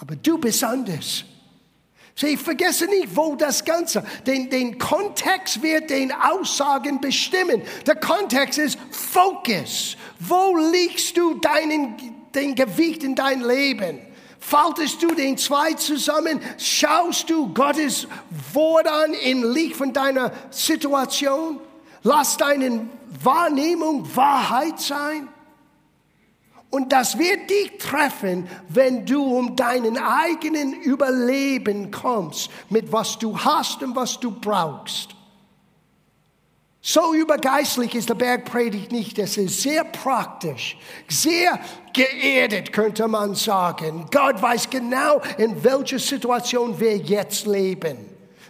Aber 0.00 0.16
du 0.16 0.38
bist 0.38 0.64
anders. 0.64 1.24
Sie 2.14 2.36
vergesse 2.36 2.86
nicht, 2.86 3.16
wo 3.16 3.34
das 3.36 3.64
Ganze, 3.64 4.04
den, 4.26 4.50
den 4.50 4.78
Kontext 4.78 5.62
wird 5.62 5.90
den 5.90 6.12
Aussagen 6.12 7.00
bestimmen. 7.00 7.62
Der 7.86 7.96
Kontext 7.96 8.58
ist 8.58 8.78
Fokus. 8.90 9.96
Wo 10.18 10.56
legst 10.56 11.16
du 11.16 11.34
deinen, 11.34 11.96
den 12.34 12.54
Gewicht 12.54 13.02
in 13.02 13.14
dein 13.14 13.40
Leben? 13.40 13.98
Faltest 14.38 15.02
du 15.02 15.14
den 15.14 15.38
zwei 15.38 15.72
zusammen? 15.74 16.40
Schaust 16.58 17.30
du 17.30 17.54
Gottes 17.54 18.06
Wort 18.52 18.86
an 18.86 19.14
im 19.14 19.50
Licht 19.52 19.76
von 19.76 19.92
deiner 19.92 20.32
Situation? 20.50 21.60
Lass 22.02 22.36
deine 22.36 22.88
Wahrnehmung 23.22 24.14
Wahrheit 24.14 24.80
sein. 24.80 25.28
Und 26.72 26.90
das 26.90 27.18
wird 27.18 27.50
dich 27.50 27.76
treffen, 27.78 28.48
wenn 28.70 29.04
du 29.04 29.22
um 29.22 29.56
deinen 29.56 29.98
eigenen 29.98 30.72
Überleben 30.72 31.90
kommst, 31.90 32.50
mit 32.70 32.90
was 32.90 33.18
du 33.18 33.38
hast 33.38 33.82
und 33.82 33.94
was 33.94 34.18
du 34.18 34.30
brauchst. 34.30 35.10
So 36.80 37.12
übergeistlich 37.12 37.94
ist 37.94 38.08
der 38.08 38.14
Bergpredigt 38.14 38.90
nicht. 38.90 39.18
Es 39.18 39.36
ist 39.36 39.60
sehr 39.60 39.84
praktisch, 39.84 40.78
sehr 41.08 41.60
geerdet, 41.92 42.72
könnte 42.72 43.06
man 43.06 43.34
sagen. 43.34 44.06
Gott 44.10 44.40
weiß 44.40 44.70
genau, 44.70 45.20
in 45.36 45.62
welcher 45.62 45.98
Situation 45.98 46.80
wir 46.80 46.96
jetzt 46.96 47.46
leben. 47.46 47.98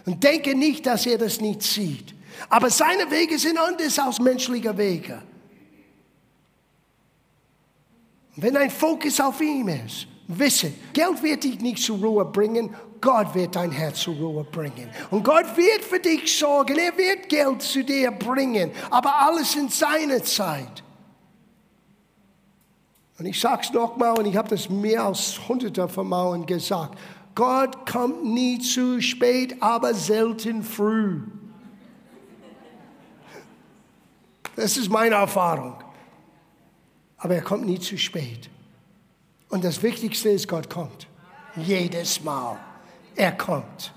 Und 0.05 0.23
denke 0.23 0.55
nicht, 0.55 0.85
dass 0.85 1.05
er 1.05 1.17
das 1.17 1.41
nicht 1.41 1.61
sieht. 1.61 2.15
Aber 2.47 2.69
seine 2.69 3.11
Wege 3.11 3.37
sind 3.37 3.57
anders 3.57 3.99
als 3.99 4.17
menschliche 4.19 4.77
Wege. 4.77 5.21
Wenn 8.35 8.57
ein 8.57 8.71
Fokus 8.71 9.19
auf 9.19 9.39
ihm 9.41 9.67
ist, 9.67 10.07
wisse, 10.27 10.71
Geld 10.93 11.21
wird 11.21 11.43
dich 11.43 11.59
nicht 11.59 11.83
zur 11.83 11.97
Ruhe 11.99 12.25
bringen, 12.25 12.73
Gott 12.99 13.35
wird 13.35 13.55
dein 13.55 13.71
Herz 13.71 13.99
zur 13.99 14.15
Ruhe 14.15 14.43
bringen. 14.45 14.89
Und 15.11 15.23
Gott 15.23 15.45
wird 15.57 15.83
für 15.83 15.99
dich 15.99 16.37
sorgen, 16.37 16.77
er 16.77 16.97
wird 16.97 17.29
Geld 17.29 17.61
zu 17.61 17.83
dir 17.83 18.11
bringen, 18.11 18.71
aber 18.89 19.13
alles 19.13 19.55
in 19.55 19.69
seiner 19.69 20.23
Zeit. 20.23 20.83
Und 23.19 23.25
ich 23.25 23.39
sage 23.39 23.61
es 23.63 23.73
nochmal, 23.73 24.17
und 24.17 24.25
ich 24.25 24.35
habe 24.35 24.49
das 24.49 24.69
mehr 24.69 25.03
als 25.03 25.39
hunderte 25.47 25.87
von 25.87 26.07
Mauern 26.07 26.45
gesagt. 26.45 26.97
Gott 27.35 27.89
kommt 27.89 28.23
nie 28.23 28.59
zu 28.59 29.01
spät, 29.01 29.61
aber 29.61 29.93
selten 29.93 30.63
früh. 30.63 31.21
Das 34.55 34.77
ist 34.77 34.89
meine 34.89 35.15
Erfahrung. 35.15 35.82
Aber 37.23 37.35
er 37.35 37.41
kommt 37.41 37.65
nie 37.65 37.79
zu 37.79 37.97
spät. 37.97 38.49
Und 39.47 39.63
das 39.63 39.81
Wichtigste 39.81 40.27
ist, 40.27 40.45
Gott 40.45 40.69
kommt. 40.69 41.07
Jedes 41.55 42.21
Mal. 42.21 42.59
Er 43.15 43.31
kommt. 43.31 43.93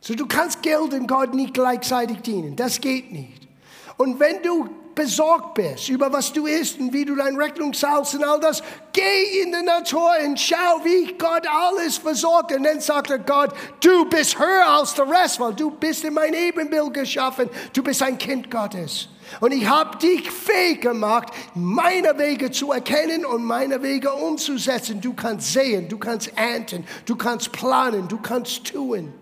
So, 0.00 0.14
du 0.14 0.26
kannst 0.26 0.62
Geld 0.62 0.94
und 0.94 1.08
Gott 1.08 1.34
nicht 1.34 1.54
gleichzeitig 1.54 2.20
dienen. 2.20 2.54
Das 2.54 2.80
geht 2.80 3.10
nicht. 3.10 3.48
Und 3.96 4.20
wenn 4.20 4.40
du 4.44 4.70
besorgt 4.94 5.54
bist 5.54 5.88
über 5.88 6.12
was 6.12 6.32
du 6.32 6.46
isst 6.46 6.78
und 6.78 6.92
wie 6.92 7.04
du 7.04 7.14
deine 7.14 7.38
Rechnung 7.38 7.72
zahlst 7.72 8.14
und 8.14 8.24
all 8.24 8.40
das, 8.40 8.62
geh 8.92 9.42
in 9.42 9.52
die 9.52 9.62
Natur 9.62 10.10
und 10.24 10.38
schau, 10.38 10.84
wie 10.84 11.12
Gott 11.18 11.46
alles 11.48 11.98
versorgt. 11.98 12.52
Und 12.52 12.64
dann 12.64 12.80
sagt 12.80 13.10
er 13.10 13.18
Gott, 13.18 13.54
du 13.80 14.04
bist 14.06 14.38
höher 14.38 14.66
als 14.66 14.94
der 14.94 15.08
Rest, 15.08 15.40
weil 15.40 15.54
du 15.54 15.70
bist 15.70 16.04
in 16.04 16.14
mein 16.14 16.34
Ebenbild 16.34 16.94
geschaffen. 16.94 17.48
Du 17.72 17.82
bist 17.82 18.02
ein 18.02 18.18
Kind 18.18 18.50
Gottes. 18.50 19.08
Und 19.40 19.52
ich 19.52 19.66
habe 19.66 19.96
dich 19.98 20.30
fähig 20.30 20.80
gemacht, 20.82 21.28
meine 21.54 22.18
Wege 22.18 22.50
zu 22.50 22.72
erkennen 22.72 23.24
und 23.24 23.44
meine 23.44 23.82
Wege 23.82 24.12
umzusetzen. 24.12 25.00
Du 25.00 25.14
kannst 25.14 25.52
sehen, 25.52 25.88
du 25.88 25.98
kannst 25.98 26.32
ernten, 26.36 26.84
du 27.06 27.16
kannst 27.16 27.52
planen, 27.52 28.08
du 28.08 28.18
kannst 28.18 28.66
tun. 28.66 29.14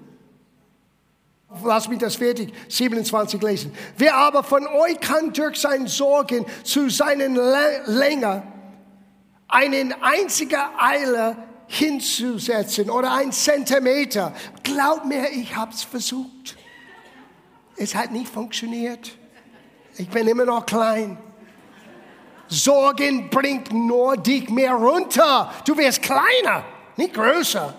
Lass 1.65 1.89
mich 1.89 1.99
das 1.99 2.15
fertig, 2.15 2.53
27 2.69 3.43
lesen. 3.43 3.73
Wer 3.97 4.15
aber 4.15 4.45
von 4.45 4.67
euch 4.67 5.01
kann 5.01 5.33
durch 5.33 5.61
sein 5.61 5.89
Sorgen 5.89 6.47
zu 6.63 6.89
seinen 6.89 7.35
Länge 7.87 8.43
einen 9.49 9.93
einzigen 10.01 10.61
Eiler 10.79 11.37
hinzusetzen 11.67 12.89
oder 12.89 13.13
ein 13.13 13.33
Zentimeter. 13.33 14.33
Glaub 14.63 15.05
mir, 15.05 15.31
ich 15.33 15.55
hab's 15.57 15.83
versucht. 15.83 16.57
Es 17.77 17.95
hat 17.95 18.13
nicht 18.13 18.29
funktioniert. 18.29 19.13
Ich 19.97 20.09
bin 20.09 20.29
immer 20.29 20.45
noch 20.45 20.67
klein. 20.67 21.19
Sorgen 22.47 23.31
bringt 23.31 23.73
nur 23.73 24.17
dich 24.17 24.49
mehr 24.51 24.75
runter. 24.75 25.53
Du 25.65 25.77
wirst 25.77 26.03
kleiner, 26.03 26.65
nicht 26.97 27.15
größer. 27.15 27.75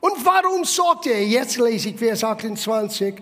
Und 0.00 0.24
warum 0.24 0.64
sorgt 0.64 1.06
er, 1.06 1.26
jetzt 1.26 1.58
lese 1.58 1.90
ich 1.90 1.96
Vers 1.96 2.22
28, 2.22 3.14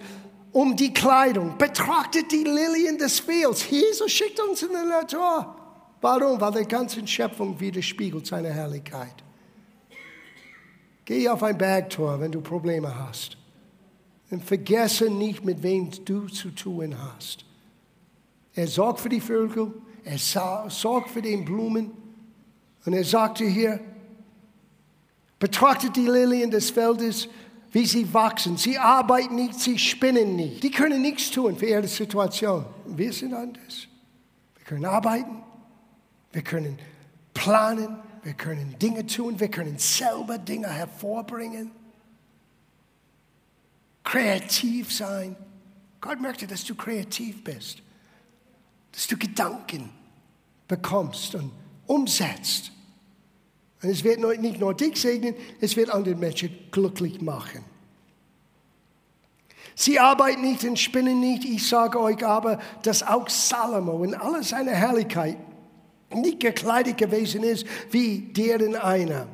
um 0.52 0.76
die 0.76 0.92
Kleidung? 0.92 1.56
Betrachtet 1.58 2.30
die 2.32 2.44
Lilien 2.44 2.98
des 2.98 3.20
Fields. 3.20 3.68
Jesus 3.68 4.10
schickt 4.10 4.40
uns 4.40 4.62
in 4.62 4.70
die 4.70 4.88
Natur. 4.88 5.56
Warum? 6.00 6.40
Weil 6.40 6.62
die 6.62 6.68
ganze 6.68 7.06
Schöpfung 7.06 7.58
widerspiegelt 7.58 8.26
seine 8.26 8.52
Herrlichkeit. 8.52 9.24
Geh 11.04 11.28
auf 11.28 11.42
ein 11.42 11.56
Bergtor, 11.56 12.18
wenn 12.20 12.32
du 12.32 12.40
Probleme 12.40 12.94
hast. 13.06 13.36
Und 14.30 14.42
vergesse 14.42 15.10
nicht, 15.10 15.44
mit 15.44 15.62
wem 15.62 15.90
du 16.04 16.26
zu 16.26 16.50
tun 16.50 16.96
hast. 16.98 17.44
Er 18.54 18.66
sorgt 18.66 19.00
für 19.00 19.08
die 19.08 19.20
Vögel, 19.20 19.72
er 20.02 20.18
sorgt 20.18 21.10
für 21.10 21.22
die 21.22 21.36
Blumen. 21.36 21.90
Und 22.84 22.92
er 22.92 23.04
sagte 23.04 23.44
hier, 23.44 23.80
Betrachtet 25.44 25.94
die 25.94 26.06
Lilien 26.06 26.50
des 26.50 26.70
Feldes, 26.70 27.28
wie 27.70 27.84
sie 27.84 28.14
wachsen. 28.14 28.56
Sie 28.56 28.78
arbeiten 28.78 29.34
nicht, 29.34 29.60
sie 29.60 29.78
spinnen 29.78 30.36
nicht. 30.36 30.62
Die 30.62 30.70
können 30.70 31.02
nichts 31.02 31.30
tun 31.30 31.58
für 31.58 31.66
ihre 31.66 31.86
Situation. 31.86 32.64
Wir 32.86 33.12
sind 33.12 33.34
anders. 33.34 33.86
Wir 34.56 34.64
können 34.64 34.86
arbeiten, 34.86 35.42
wir 36.32 36.40
können 36.40 36.78
planen, 37.34 37.98
wir 38.22 38.32
können 38.32 38.74
Dinge 38.78 39.04
tun, 39.04 39.38
wir 39.38 39.50
können 39.50 39.76
selber 39.76 40.38
Dinge 40.38 40.70
hervorbringen. 40.70 41.72
Kreativ 44.02 44.94
sein. 44.94 45.36
Gott 46.00 46.22
möchte, 46.22 46.46
dass 46.46 46.64
du 46.64 46.74
kreativ 46.74 47.44
bist, 47.44 47.82
dass 48.92 49.06
du 49.06 49.18
Gedanken 49.18 49.90
bekommst 50.68 51.34
und 51.34 51.52
umsetzt. 51.86 52.72
Und 53.84 53.90
es 53.90 54.02
wird 54.02 54.18
nicht 54.40 54.58
nur 54.58 54.72
dich 54.72 54.98
segnen, 54.98 55.34
es 55.60 55.76
wird 55.76 55.90
andere 55.90 56.14
Menschen 56.14 56.56
glücklich 56.70 57.20
machen. 57.20 57.62
Sie 59.74 60.00
arbeiten 60.00 60.40
nicht 60.40 60.64
und 60.64 60.78
spinnen 60.78 61.20
nicht. 61.20 61.44
Ich 61.44 61.68
sage 61.68 62.00
euch 62.00 62.24
aber, 62.24 62.58
dass 62.82 63.02
auch 63.02 63.28
Salomo 63.28 64.02
in 64.02 64.14
aller 64.14 64.42
seiner 64.42 64.72
Herrlichkeit 64.72 65.36
nicht 66.14 66.40
gekleidet 66.40 66.96
gewesen 66.96 67.42
ist 67.42 67.66
wie 67.90 68.20
deren 68.20 68.74
einer. 68.74 69.26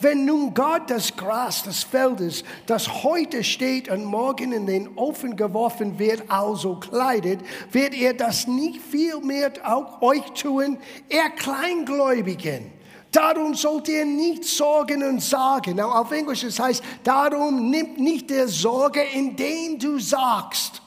Wenn 0.00 0.24
nun 0.24 0.54
Gott 0.54 0.88
das 0.88 1.14
Gras 1.14 1.64
des 1.64 1.82
Feldes, 1.82 2.44
das 2.64 3.02
heute 3.02 3.44
steht 3.44 3.90
und 3.90 4.04
morgen 4.04 4.52
in 4.52 4.66
den 4.66 4.96
Ofen 4.96 5.36
geworfen 5.36 5.98
wird, 5.98 6.30
also 6.30 6.76
kleidet, 6.76 7.40
wird 7.72 7.94
er 7.94 8.14
das 8.14 8.46
nicht 8.46 8.80
viel 8.80 9.20
mehr 9.20 9.52
auch 9.64 10.00
euch 10.00 10.24
tun, 10.32 10.78
ihr 11.10 11.30
Kleingläubigen. 11.36 12.77
Darum 13.10 13.54
sollt 13.54 13.88
ihr 13.88 14.04
nicht 14.04 14.44
sorgen 14.44 15.02
und 15.02 15.22
sagen. 15.22 15.76
Now, 15.76 15.90
auf 15.92 16.12
Englisch 16.12 16.42
das 16.42 16.58
heißt, 16.58 16.82
darum 17.02 17.70
nimm 17.70 17.94
nicht 17.94 18.28
der 18.28 18.48
Sorge, 18.48 19.02
indem 19.02 19.78
du 19.78 19.98
sagst. 19.98 20.82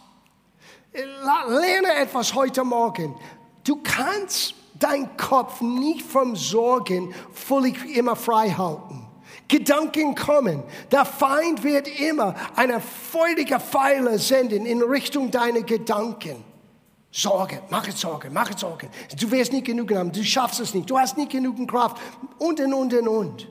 Lerne 0.94 1.94
etwas 1.96 2.34
heute 2.34 2.64
Morgen. 2.64 3.16
Du 3.64 3.80
kannst 3.84 4.54
deinen 4.78 5.16
Kopf 5.18 5.62
nicht 5.62 6.02
vom 6.04 6.36
Sorgen 6.36 7.14
völlig 7.34 7.96
immer 7.96 8.16
frei 8.16 8.50
halten. 8.50 9.08
Gedanken 9.48 10.16
kommen. 10.16 10.64
Der 10.92 11.06
Feind 11.06 11.64
wird 11.64 11.88
immer 12.00 12.36
eine 12.56 12.80
feurige 12.80 13.60
Pfeile 13.60 14.18
senden 14.18 14.66
in 14.66 14.82
Richtung 14.82 15.32
deiner 15.32 15.62
Gedanken. 15.62 16.51
Sorge, 17.12 17.62
mache 17.70 17.92
Sorge, 17.92 18.30
mache 18.30 18.58
Sorge. 18.58 18.90
Du 19.20 19.30
wirst 19.32 19.52
nicht 19.52 19.66
genug 19.66 19.94
haben, 19.94 20.12
du 20.12 20.24
schaffst 20.24 20.62
es 20.62 20.74
nicht, 20.74 20.90
du 20.90 20.98
hast 20.98 21.18
nicht 21.18 21.32
genug 21.32 21.68
Kraft 21.68 21.98
und 22.38 22.60
und 22.60 22.74
und 22.74 23.08
und. 23.08 23.48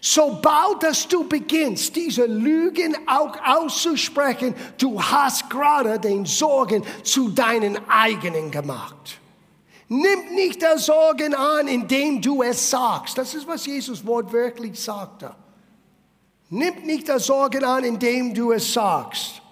Sobald 0.00 0.82
dass 0.82 1.06
du 1.08 1.28
beginnst, 1.28 1.96
diese 1.96 2.24
Lügen 2.24 2.96
auch 3.06 3.36
auszusprechen, 3.44 4.54
du 4.78 5.02
hast 5.02 5.50
gerade 5.50 5.98
den 5.98 6.24
Sorgen 6.24 6.82
zu 7.02 7.30
deinen 7.30 7.78
eigenen 7.88 8.50
gemacht. 8.50 9.20
Nimm 9.88 10.34
nicht 10.34 10.62
der 10.62 10.78
Sorgen 10.78 11.34
an, 11.34 11.66
indem 11.66 12.20
du 12.20 12.42
es 12.42 12.70
sagst. 12.70 13.16
Das 13.18 13.34
ist, 13.34 13.46
was 13.46 13.66
Jesus 13.66 14.06
wortwörtlich 14.06 14.78
sagte. 14.78 15.34
Nimm 16.50 16.84
nicht 16.84 17.08
der 17.08 17.20
Sorgen 17.20 17.64
an, 17.64 17.84
indem 17.84 18.34
du 18.34 18.52
es 18.52 18.72
sagst. 18.72 19.42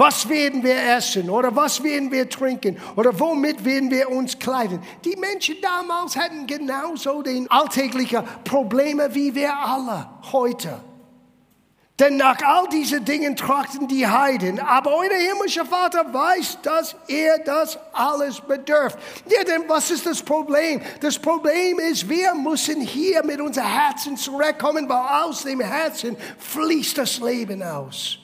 Was 0.00 0.26
werden 0.30 0.62
wir 0.62 0.82
essen 0.96 1.28
oder 1.28 1.54
was 1.54 1.82
werden 1.84 2.10
wir 2.10 2.26
trinken 2.26 2.78
oder 2.96 3.20
womit 3.20 3.62
werden 3.66 3.90
wir 3.90 4.08
uns 4.08 4.38
kleiden? 4.38 4.80
Die 5.04 5.14
Menschen 5.14 5.56
damals 5.60 6.16
hatten 6.16 6.46
genauso 6.46 7.20
den 7.20 7.50
alltäglichen 7.50 8.24
Probleme 8.42 9.14
wie 9.14 9.34
wir 9.34 9.54
alle 9.54 10.08
heute. 10.32 10.80
Denn 11.98 12.16
nach 12.16 12.40
all 12.42 12.66
diesen 12.68 13.04
Dingen 13.04 13.36
trachten 13.36 13.88
die 13.88 14.06
Heiden. 14.06 14.58
Aber 14.58 14.96
euer 14.96 15.18
himmlischer 15.18 15.66
Vater 15.66 16.10
weiß, 16.10 16.60
dass 16.62 16.96
er 17.06 17.40
das 17.40 17.78
alles 17.92 18.40
bedürft. 18.40 18.98
Ja, 19.28 19.44
denn 19.44 19.68
was 19.68 19.90
ist 19.90 20.06
das 20.06 20.22
Problem? 20.22 20.80
Das 21.00 21.18
Problem 21.18 21.78
ist, 21.78 22.08
wir 22.08 22.34
müssen 22.34 22.80
hier 22.80 23.22
mit 23.22 23.38
unserem 23.38 23.68
Herzen 23.68 24.16
zurückkommen, 24.16 24.88
weil 24.88 25.24
aus 25.24 25.42
dem 25.42 25.60
Herzen 25.60 26.16
fließt 26.38 26.96
das 26.96 27.18
Leben 27.18 27.62
aus. 27.62 28.19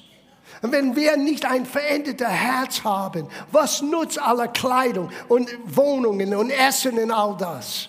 Und 0.63 0.73
wenn 0.73 0.97
wir 0.97 1.17
nicht 1.17 1.45
ein 1.45 1.67
verändertes 1.67 2.27
Herz 2.27 2.85
haben, 2.85 3.29
was 3.53 3.83
nutzt 3.83 4.21
alle 4.21 4.49
Kleidung 4.49 5.11
und 5.29 5.49
Wohnungen 5.65 6.35
und 6.35 6.51
Essen 6.51 6.99
und 6.99 7.11
all 7.11 7.37
das? 7.37 7.89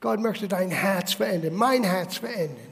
Gott 0.00 0.20
möchte 0.20 0.46
dein 0.46 0.70
Herz 0.70 1.14
verändern, 1.14 1.54
mein 1.54 1.82
Herz 1.82 2.18
verändern. 2.18 2.68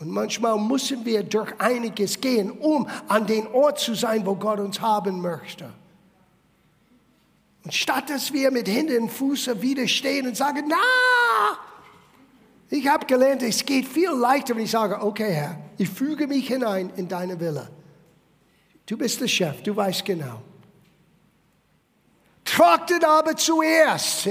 Und 0.00 0.10
manchmal 0.10 0.58
müssen 0.58 1.04
wir 1.04 1.24
durch 1.24 1.52
einiges 1.58 2.20
gehen, 2.20 2.52
um 2.52 2.88
an 3.08 3.26
den 3.26 3.46
Ort 3.48 3.80
zu 3.80 3.94
sein, 3.94 4.24
wo 4.24 4.36
Gott 4.36 4.60
uns 4.60 4.80
haben 4.80 5.20
möchte. 5.20 5.70
Und 7.64 7.74
statt 7.74 8.08
dass 8.08 8.32
wir 8.32 8.50
mit 8.50 8.68
Händen 8.68 9.02
und 9.04 9.10
Füßen 9.10 9.60
widerstehen 9.60 10.26
und 10.28 10.36
sagen, 10.36 10.64
na, 10.68 10.76
ich 12.70 12.86
habe 12.86 13.06
gelernt, 13.06 13.42
es 13.42 13.64
geht 13.64 13.86
viel 13.86 14.10
leichter, 14.10 14.54
wenn 14.54 14.64
ich 14.64 14.70
sage, 14.70 15.00
okay 15.00 15.32
Herr, 15.32 15.58
ich 15.78 15.88
füge 15.88 16.26
mich 16.26 16.48
hinein 16.48 16.90
in 16.96 17.08
deine 17.08 17.38
Wille. 17.40 17.68
Du 18.86 18.96
bist 18.96 19.20
der 19.20 19.28
Chef, 19.28 19.62
du 19.62 19.74
weißt 19.74 20.04
genau. 20.04 20.42
Trachtet 22.44 23.04
aber 23.04 23.36
zuerst. 23.36 24.26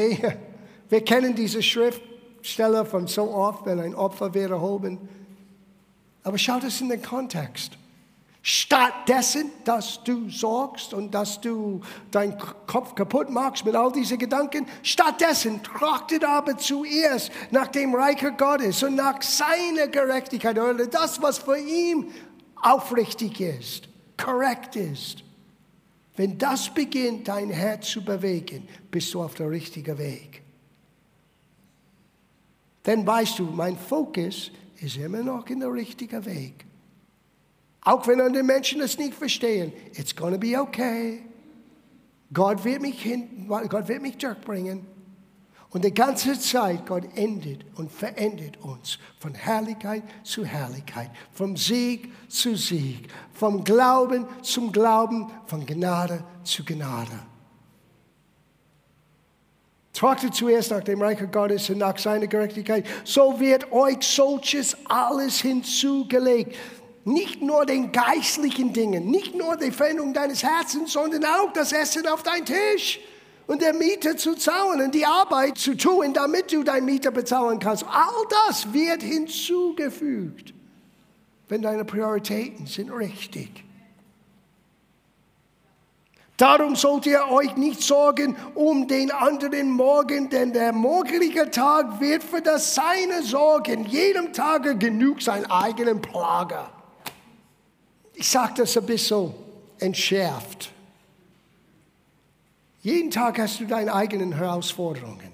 Wir 0.90 1.04
kennen 1.04 1.36
diese 1.36 1.62
Schriftsteller 1.62 2.86
von 2.86 3.08
so 3.08 3.32
oft, 3.32 3.66
wenn 3.66 3.80
ein 3.80 3.94
Opfer 3.94 4.34
wäre 4.34 4.56
erhoben. 4.56 4.98
Aber 6.24 6.38
schaut 6.38 6.64
es 6.64 6.82
in 6.82 6.90
den 6.90 7.02
Kontext. 7.02 7.78
Stattdessen, 8.42 9.52
dass 9.66 10.02
du 10.04 10.30
sorgst 10.30 10.94
und 10.94 11.12
dass 11.14 11.42
du 11.42 11.82
deinen 12.12 12.38
Kopf 12.66 12.96
kaputt 12.96 13.30
machst 13.30 13.66
mit 13.66 13.76
all 13.76 13.92
diesen 13.92 14.18
Gedanken, 14.18 14.66
stattdessen 14.84 15.62
trachtet 15.64 16.24
aber 16.24 16.58
zuerst 16.58 17.32
nach 17.52 17.68
dem 17.68 17.94
Reiche 17.94 18.32
Gottes 18.32 18.84
und 18.84 18.96
nach 18.96 19.22
seiner 19.22 19.88
Gerechtigkeit 19.88 20.58
oder 20.58 20.88
das, 20.88 21.22
was 21.22 21.40
für 21.40 21.58
ihn 21.58 22.12
aufrichtig 22.56 23.42
ist, 23.42 23.90
korrekt 24.18 24.76
ist. 24.76 25.24
Wenn 26.16 26.38
das 26.38 26.74
beginnt, 26.74 27.28
dein 27.28 27.50
Herz 27.50 27.90
zu 27.90 28.04
bewegen, 28.04 28.68
bist 28.90 29.14
du 29.14 29.22
auf 29.22 29.36
der 29.36 29.50
richtigen 29.50 29.98
Weg. 29.98 30.42
Dann 32.84 33.06
weißt 33.06 33.40
du, 33.40 33.44
mein 33.44 33.78
Fokus 33.78 34.52
ist 34.80 34.98
immer 34.98 35.22
noch 35.22 35.46
in 35.48 35.60
der 35.60 35.72
richtigen 35.72 36.26
Weg. 36.26 36.66
Auch 37.88 38.06
wenn 38.06 38.20
andere 38.20 38.44
Menschen 38.44 38.82
es 38.82 38.98
nicht 38.98 39.14
verstehen, 39.14 39.72
it's 39.94 40.14
gonna 40.14 40.36
be 40.36 40.60
okay. 40.60 41.24
Gott 42.34 42.66
wird 42.66 42.82
mich, 42.82 43.02
hin, 43.02 43.48
Gott 43.48 43.88
wird 43.88 44.02
mich 44.02 44.18
durchbringen. 44.18 44.86
Und 45.70 45.86
die 45.86 45.94
ganze 45.94 46.38
Zeit, 46.38 46.86
Gott 46.86 47.06
endet 47.16 47.64
und 47.78 47.90
verändert 47.90 48.58
uns 48.58 49.00
von 49.20 49.34
Herrlichkeit 49.34 50.04
zu 50.24 50.44
Herrlichkeit, 50.44 51.12
vom 51.32 51.56
Sieg 51.56 52.12
zu 52.28 52.58
Sieg, 52.58 53.08
vom 53.32 53.64
Glauben 53.64 54.26
zum 54.42 54.74
Glauben, 54.74 55.32
von 55.46 55.66
Gnade 55.66 56.26
zu 56.44 56.66
Gnade. 56.66 57.18
Trachtet 59.94 60.36
zuerst 60.36 60.72
nach 60.72 60.84
dem 60.84 61.02
Reich 61.02 61.20
Gottes 61.32 61.70
und 61.70 61.78
nach 61.78 61.98
seiner 61.98 62.28
Gerechtigkeit, 62.28 62.86
so 63.06 63.40
wird 63.40 63.72
euch 63.72 64.02
solches 64.02 64.76
alles 64.86 65.40
hinzugelegt. 65.40 66.56
Nicht 67.08 67.42
nur 67.42 67.66
den 67.66 67.94
geistlichen 67.94 68.74
Dingen, 68.74 69.10
nicht 69.10 69.34
nur 69.34 69.56
die 69.56 69.72
Veränderung 69.72 70.14
deines 70.14 70.44
Herzens, 70.44 70.92
sondern 70.92 71.24
auch 71.24 71.54
das 71.54 71.72
Essen 71.72 72.06
auf 72.06 72.22
deinen 72.22 72.46
Tisch 72.46 73.00
und 73.48 73.62
der 73.62 73.74
Miete 73.74 74.18
zu 74.18 74.36
zahlen 74.36 74.82
und 74.82 74.94
die 74.94 75.06
Arbeit 75.06 75.58
zu 75.58 75.78
tun, 75.78 76.14
damit 76.14 76.52
du 76.52 76.64
deinen 76.64 76.84
Mieter 76.84 77.12
bezahlen 77.12 77.60
kannst. 77.60 77.86
All 77.86 78.26
das 78.50 78.74
wird 78.74 79.04
hinzugefügt, 79.04 80.54
wenn 81.48 81.62
deine 81.62 81.86
Prioritäten 81.86 82.68
sind 82.68 82.92
richtig. 82.92 83.64
Darum 86.36 86.76
sollt 86.76 87.06
ihr 87.06 87.26
euch 87.30 87.56
nicht 87.56 87.82
sorgen 87.84 88.36
um 88.54 88.86
den 88.86 89.12
anderen 89.12 89.72
Morgen, 89.72 90.30
denn 90.30 90.52
der 90.52 90.74
morgige 90.74 91.50
Tag 91.52 92.02
wird 92.02 92.22
für 92.22 92.42
das 92.42 92.76
Seine 92.76 93.24
sorgen. 93.24 93.86
Jedem 93.86 94.34
Tage 94.34 94.78
genug 94.78 95.22
sein 95.22 95.50
eigenen 95.50 96.02
Plager. 96.02 96.74
Ich 98.20 98.30
sage 98.30 98.54
das 98.58 98.76
ein 98.76 98.86
bisschen 98.86 99.32
entschärft. 99.78 100.72
Jeden 102.82 103.12
Tag 103.12 103.38
hast 103.38 103.60
du 103.60 103.66
deine 103.66 103.94
eigenen 103.94 104.34
Herausforderungen. 104.34 105.32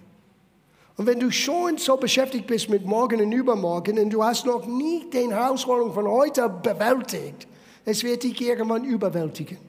Und 0.98 1.06
wenn 1.08 1.18
du 1.18 1.32
schon 1.32 1.78
so 1.78 1.96
beschäftigt 1.96 2.46
bist 2.46 2.70
mit 2.70 2.86
morgen 2.86 3.22
und 3.22 3.32
übermorgen 3.32 3.98
und 3.98 4.10
du 4.10 4.22
hast 4.22 4.46
noch 4.46 4.66
nie 4.66 5.10
die 5.10 5.32
Herausforderung 5.32 5.94
von 5.94 6.06
heute 6.06 6.50
bewältigt, 6.50 7.48
es 7.86 8.04
wird 8.04 8.24
dich 8.24 8.40
irgendwann 8.42 8.84
überwältigen. 8.84 9.60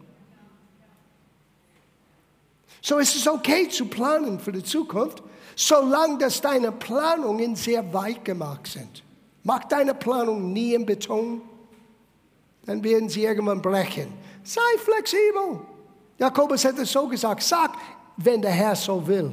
So 2.83 2.98
ist 2.98 3.14
es 3.14 3.29
okay 3.29 3.68
zu 3.68 3.87
planen 3.87 4.40
für 4.40 4.50
die 4.50 4.64
Zukunft, 4.64 5.22
solange 5.55 6.18
dass 6.18 6.40
deine 6.40 6.72
Planungen 6.72 7.55
sehr 7.55 7.94
weit 7.94 8.24
gemacht 8.24 8.66
sind. 8.66 9.05
Mach 9.44 9.62
deine 9.66 9.94
Planung 9.94 10.53
nie 10.53 10.74
in 10.74 10.85
Beton 10.85 11.42
dann 12.66 12.83
werden 12.83 13.09
sie 13.09 13.24
irgendwann 13.24 13.61
brechen. 13.61 14.09
Sei 14.42 14.61
flexibel. 14.79 15.61
Jakobus 16.18 16.64
hat 16.64 16.79
es 16.79 16.92
so 16.92 17.09
gesagt, 17.09 17.42
sag, 17.42 17.72
wenn 18.16 18.40
der 18.40 18.50
Herr 18.50 18.77
so 18.77 19.05
will, 19.07 19.33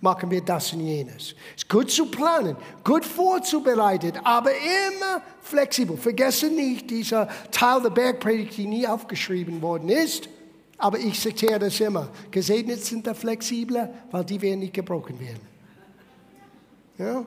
machen 0.00 0.30
wir 0.30 0.42
das 0.42 0.72
und 0.72 0.80
jenes. 0.80 1.34
Es 1.56 1.62
ist 1.62 1.68
gut 1.68 1.90
zu 1.90 2.06
planen, 2.06 2.56
gut 2.82 3.04
vorzubereiten, 3.04 4.12
aber 4.22 4.50
immer 4.50 5.22
flexibel. 5.40 5.96
Vergesse 5.96 6.48
nicht 6.48 6.90
dieser 6.90 7.28
Teil 7.50 7.80
der 7.82 7.90
Bergpredigt, 7.90 8.56
die 8.56 8.66
nie 8.66 8.86
aufgeschrieben 8.86 9.62
worden 9.62 9.88
ist. 9.88 10.28
Aber 10.76 10.98
ich 10.98 11.18
zitiere 11.18 11.58
das 11.58 11.80
immer. 11.80 12.08
Gesegnet 12.30 12.84
sind 12.84 13.06
der 13.06 13.14
Flexible, 13.14 13.88
weil 14.10 14.24
die 14.24 14.40
werden 14.42 14.60
nicht 14.60 14.74
gebrochen 14.74 15.18
werden. 15.20 15.40
Ja? 16.98 17.24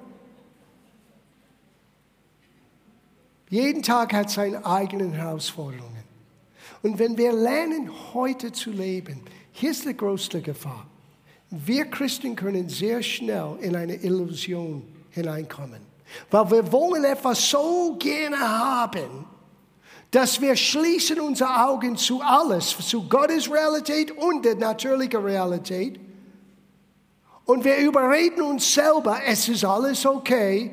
Jeden 3.49 3.81
Tag 3.81 4.13
hat 4.13 4.29
seine 4.29 4.65
eigenen 4.65 5.13
Herausforderungen. 5.13 6.03
Und 6.83 6.99
wenn 6.99 7.17
wir 7.17 7.31
lernen, 7.31 7.89
heute 8.13 8.51
zu 8.51 8.71
leben, 8.71 9.21
hier 9.51 9.71
ist 9.71 9.85
die 9.85 9.95
größte 9.95 10.41
Gefahr. 10.41 10.85
Wir 11.49 11.85
Christen 11.85 12.35
können 12.35 12.67
sehr 12.67 13.01
schnell 13.01 13.57
in 13.61 13.75
eine 13.75 13.95
Illusion 13.95 14.83
hineinkommen. 15.11 15.81
Weil 16.29 16.51
wir 16.51 16.71
wollen 16.71 17.03
etwas 17.03 17.49
so 17.49 17.95
gerne 17.97 18.39
haben, 18.39 19.25
dass 20.11 20.39
wir 20.39 20.55
schließen 20.55 21.19
unsere 21.19 21.67
Augen 21.67 21.97
zu 21.97 22.21
alles, 22.21 22.75
zu 22.77 23.07
Gottes 23.07 23.51
Realität 23.51 24.11
und 24.11 24.45
der 24.45 24.55
natürlichen 24.55 25.21
Realität. 25.23 25.99
Und 27.45 27.63
wir 27.63 27.77
überreden 27.77 28.41
uns 28.41 28.73
selber, 28.73 29.19
es 29.25 29.47
ist 29.47 29.63
alles 29.63 30.05
okay, 30.05 30.71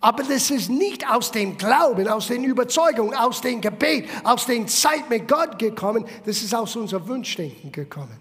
aber 0.00 0.22
das 0.22 0.50
ist 0.50 0.70
nicht 0.70 1.08
aus 1.08 1.32
dem 1.32 1.56
Glauben, 1.56 2.06
aus 2.06 2.28
den 2.28 2.44
Überzeugungen, 2.44 3.14
aus 3.14 3.40
dem 3.40 3.60
Gebet, 3.60 4.08
aus 4.22 4.46
der 4.46 4.64
Zeit 4.66 5.10
mit 5.10 5.26
Gott 5.26 5.58
gekommen. 5.58 6.04
Das 6.24 6.40
ist 6.40 6.54
aus 6.54 6.76
unserem 6.76 7.08
Wunschdenken 7.08 7.72
gekommen. 7.72 8.20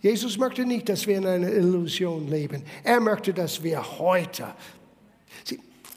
Jesus 0.00 0.38
möchte 0.38 0.64
nicht, 0.64 0.88
dass 0.88 1.06
wir 1.06 1.16
in 1.16 1.26
einer 1.26 1.50
Illusion 1.50 2.28
leben. 2.28 2.64
Er 2.84 3.00
möchte, 3.00 3.34
dass 3.34 3.62
wir 3.62 3.98
heute. 3.98 4.54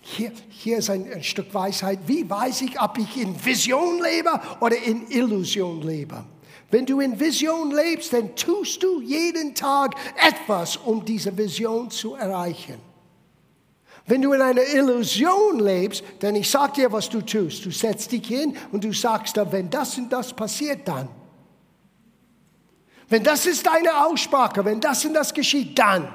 Hier, 0.02 0.32
hier 0.50 0.78
ist 0.78 0.90
ein, 0.92 1.12
ein 1.12 1.24
Stück 1.24 1.52
Weisheit. 1.54 2.00
Wie 2.06 2.28
weiß 2.28 2.62
ich, 2.62 2.80
ob 2.80 2.98
ich 2.98 3.18
in 3.18 3.44
Vision 3.44 4.02
lebe 4.02 4.40
oder 4.60 4.78
in 4.78 5.10
Illusion 5.10 5.82
lebe? 5.82 6.24
Wenn 6.70 6.86
du 6.86 7.00
in 7.00 7.20
Vision 7.20 7.72
lebst, 7.72 8.14
dann 8.14 8.36
tust 8.36 8.82
du 8.82 9.02
jeden 9.02 9.54
Tag 9.56 9.96
etwas, 10.16 10.78
um 10.78 11.04
diese 11.04 11.36
Vision 11.36 11.90
zu 11.90 12.16
erreichen. 12.16 12.95
Wenn 14.08 14.22
du 14.22 14.34
in 14.34 14.42
einer 14.42 14.62
Illusion 14.62 15.60
lebst, 15.60 16.04
dann 16.20 16.36
ich 16.36 16.50
sag 16.50 16.76
dir, 16.76 16.92
was 16.92 17.10
du 17.10 17.22
tust. 17.22 17.66
Du 17.66 17.72
setzt 17.72 18.12
dich 18.12 18.28
hin 18.28 18.56
und 18.72 18.84
du 18.84 18.94
sagst 18.94 19.36
wenn 19.52 19.70
das 19.70 19.98
und 19.98 20.10
das 20.10 20.34
passiert, 20.34 20.88
dann. 20.88 21.10
Wenn 23.10 23.24
das 23.24 23.46
ist 23.46 23.66
deine 23.66 24.06
Aussprache, 24.06 24.64
wenn 24.66 24.80
das 24.80 25.06
und 25.06 25.14
das 25.14 25.34
geschieht, 25.34 25.78
dann. 25.78 26.14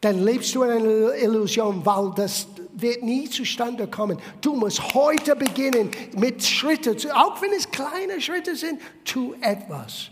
Dann 0.00 0.22
lebst 0.22 0.54
du 0.54 0.62
in 0.62 0.70
einer 0.70 1.14
Illusion, 1.14 1.84
weil 1.84 2.12
das 2.14 2.46
wird 2.74 3.02
nie 3.02 3.28
zustande 3.30 3.86
kommen. 3.88 4.18
Du 4.40 4.54
musst 4.54 4.94
heute 4.94 5.34
beginnen 5.34 5.90
mit 6.16 6.44
Schritten, 6.44 6.96
auch 7.12 7.40
wenn 7.40 7.52
es 7.52 7.70
kleine 7.70 8.20
Schritte 8.20 8.54
sind, 8.54 8.80
tu 9.04 9.34
etwas 9.40 10.10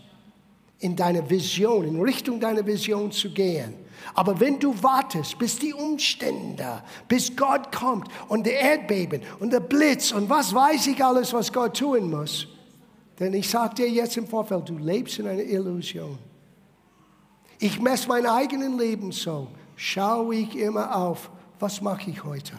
in 0.79 0.95
deine 0.95 1.29
Vision, 1.29 1.85
in 1.85 2.01
Richtung 2.01 2.39
deiner 2.39 2.65
Vision 2.65 3.11
zu 3.11 3.29
gehen. 3.31 3.84
Aber 4.13 4.39
wenn 4.39 4.59
du 4.59 4.81
wartest, 4.83 5.37
bis 5.37 5.57
die 5.59 5.73
Umstände, 5.73 6.83
bis 7.07 7.35
Gott 7.35 7.75
kommt 7.75 8.07
und 8.27 8.45
der 8.45 8.59
Erdbeben 8.59 9.21
und 9.39 9.51
der 9.51 9.59
Blitz 9.59 10.11
und 10.11 10.29
was 10.29 10.53
weiß 10.53 10.87
ich 10.87 11.03
alles, 11.03 11.33
was 11.33 11.51
Gott 11.51 11.77
tun 11.77 12.09
muss, 12.09 12.47
denn 13.19 13.33
ich 13.33 13.49
sage 13.49 13.75
dir 13.75 13.89
jetzt 13.89 14.17
im 14.17 14.27
Vorfeld, 14.27 14.69
du 14.69 14.77
lebst 14.77 15.19
in 15.19 15.27
einer 15.27 15.43
Illusion. 15.43 16.17
Ich 17.59 17.79
messe 17.79 18.07
mein 18.07 18.25
eigenes 18.25 18.79
Leben 18.79 19.11
so. 19.11 19.47
Schaue 19.77 20.35
ich 20.35 20.55
immer 20.55 20.95
auf, 20.95 21.29
was 21.59 21.81
mache 21.81 22.09
ich 22.09 22.23
heute? 22.23 22.53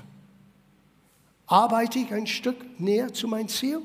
Arbeite 1.46 1.98
ich 1.98 2.12
ein 2.12 2.26
Stück 2.26 2.80
näher 2.80 3.12
zu 3.12 3.28
meinem 3.28 3.48
Ziel? 3.48 3.80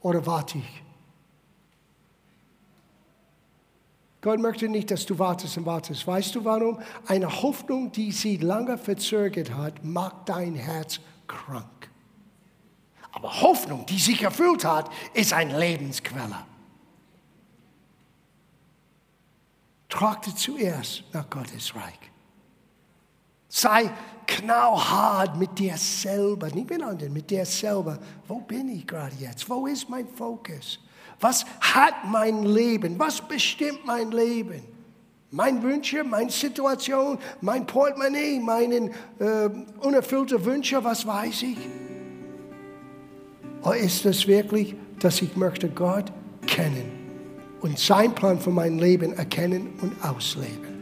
Oder 0.00 0.24
warte 0.26 0.58
ich? 0.58 0.82
Gott 4.20 4.40
möchte 4.40 4.68
nicht, 4.68 4.90
dass 4.90 5.06
du 5.06 5.18
wartest 5.18 5.56
und 5.58 5.66
wartest. 5.66 6.06
Weißt 6.06 6.34
du 6.34 6.44
warum? 6.44 6.80
Eine 7.06 7.42
Hoffnung, 7.42 7.92
die 7.92 8.10
sie 8.10 8.36
lange 8.36 8.76
verzögert 8.76 9.54
hat, 9.54 9.84
macht 9.84 10.28
dein 10.28 10.54
Herz 10.54 11.00
krank. 11.28 11.90
Aber 13.12 13.40
Hoffnung, 13.40 13.86
die 13.86 13.98
sich 13.98 14.22
erfüllt 14.22 14.64
hat, 14.64 14.90
ist 15.14 15.32
ein 15.32 15.50
Lebensquelle. 15.50 16.44
Tragte 19.88 20.34
zuerst 20.34 21.04
nach 21.12 21.28
Gottes 21.30 21.74
Reich. 21.74 21.98
Sei 23.48 23.90
knallhart 24.26 25.36
mit 25.36 25.58
dir 25.58 25.76
selber, 25.76 26.48
nicht 26.48 26.68
mit 26.68 26.82
anderen, 26.82 27.12
mit 27.12 27.30
dir 27.30 27.46
selber. 27.46 27.98
Wo 28.26 28.40
bin 28.40 28.68
ich 28.68 28.86
gerade 28.86 29.16
jetzt? 29.16 29.48
Wo 29.48 29.66
ist 29.66 29.88
mein 29.88 30.06
Fokus? 30.06 30.78
Was 31.20 31.44
hat 31.60 31.94
mein 32.06 32.44
Leben? 32.44 32.98
Was 32.98 33.20
bestimmt 33.20 33.84
mein 33.84 34.10
Leben? 34.10 34.62
Mein 35.30 35.62
Wünsche, 35.62 36.04
meine 36.04 36.30
Situation, 36.30 37.18
mein 37.40 37.66
Portemonnaie, 37.66 38.40
meine 38.40 38.90
äh, 39.18 39.50
unerfüllte 39.80 40.42
Wünsche, 40.44 40.82
was 40.82 41.06
weiß 41.06 41.42
ich? 41.42 41.58
Oder 43.62 43.76
ist 43.76 44.06
es 44.06 44.26
wirklich, 44.26 44.74
dass 45.00 45.20
ich 45.20 45.36
möchte 45.36 45.68
Gott 45.68 46.10
kennen 46.46 46.90
und 47.60 47.78
sein 47.78 48.14
Plan 48.14 48.40
für 48.40 48.50
mein 48.50 48.78
Leben 48.78 49.12
erkennen 49.12 49.74
und 49.82 49.92
ausleben? 50.02 50.78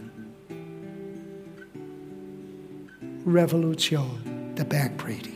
Revolution, 3.26 4.54
der 4.56 4.64
Bergpredigt. 4.64 5.35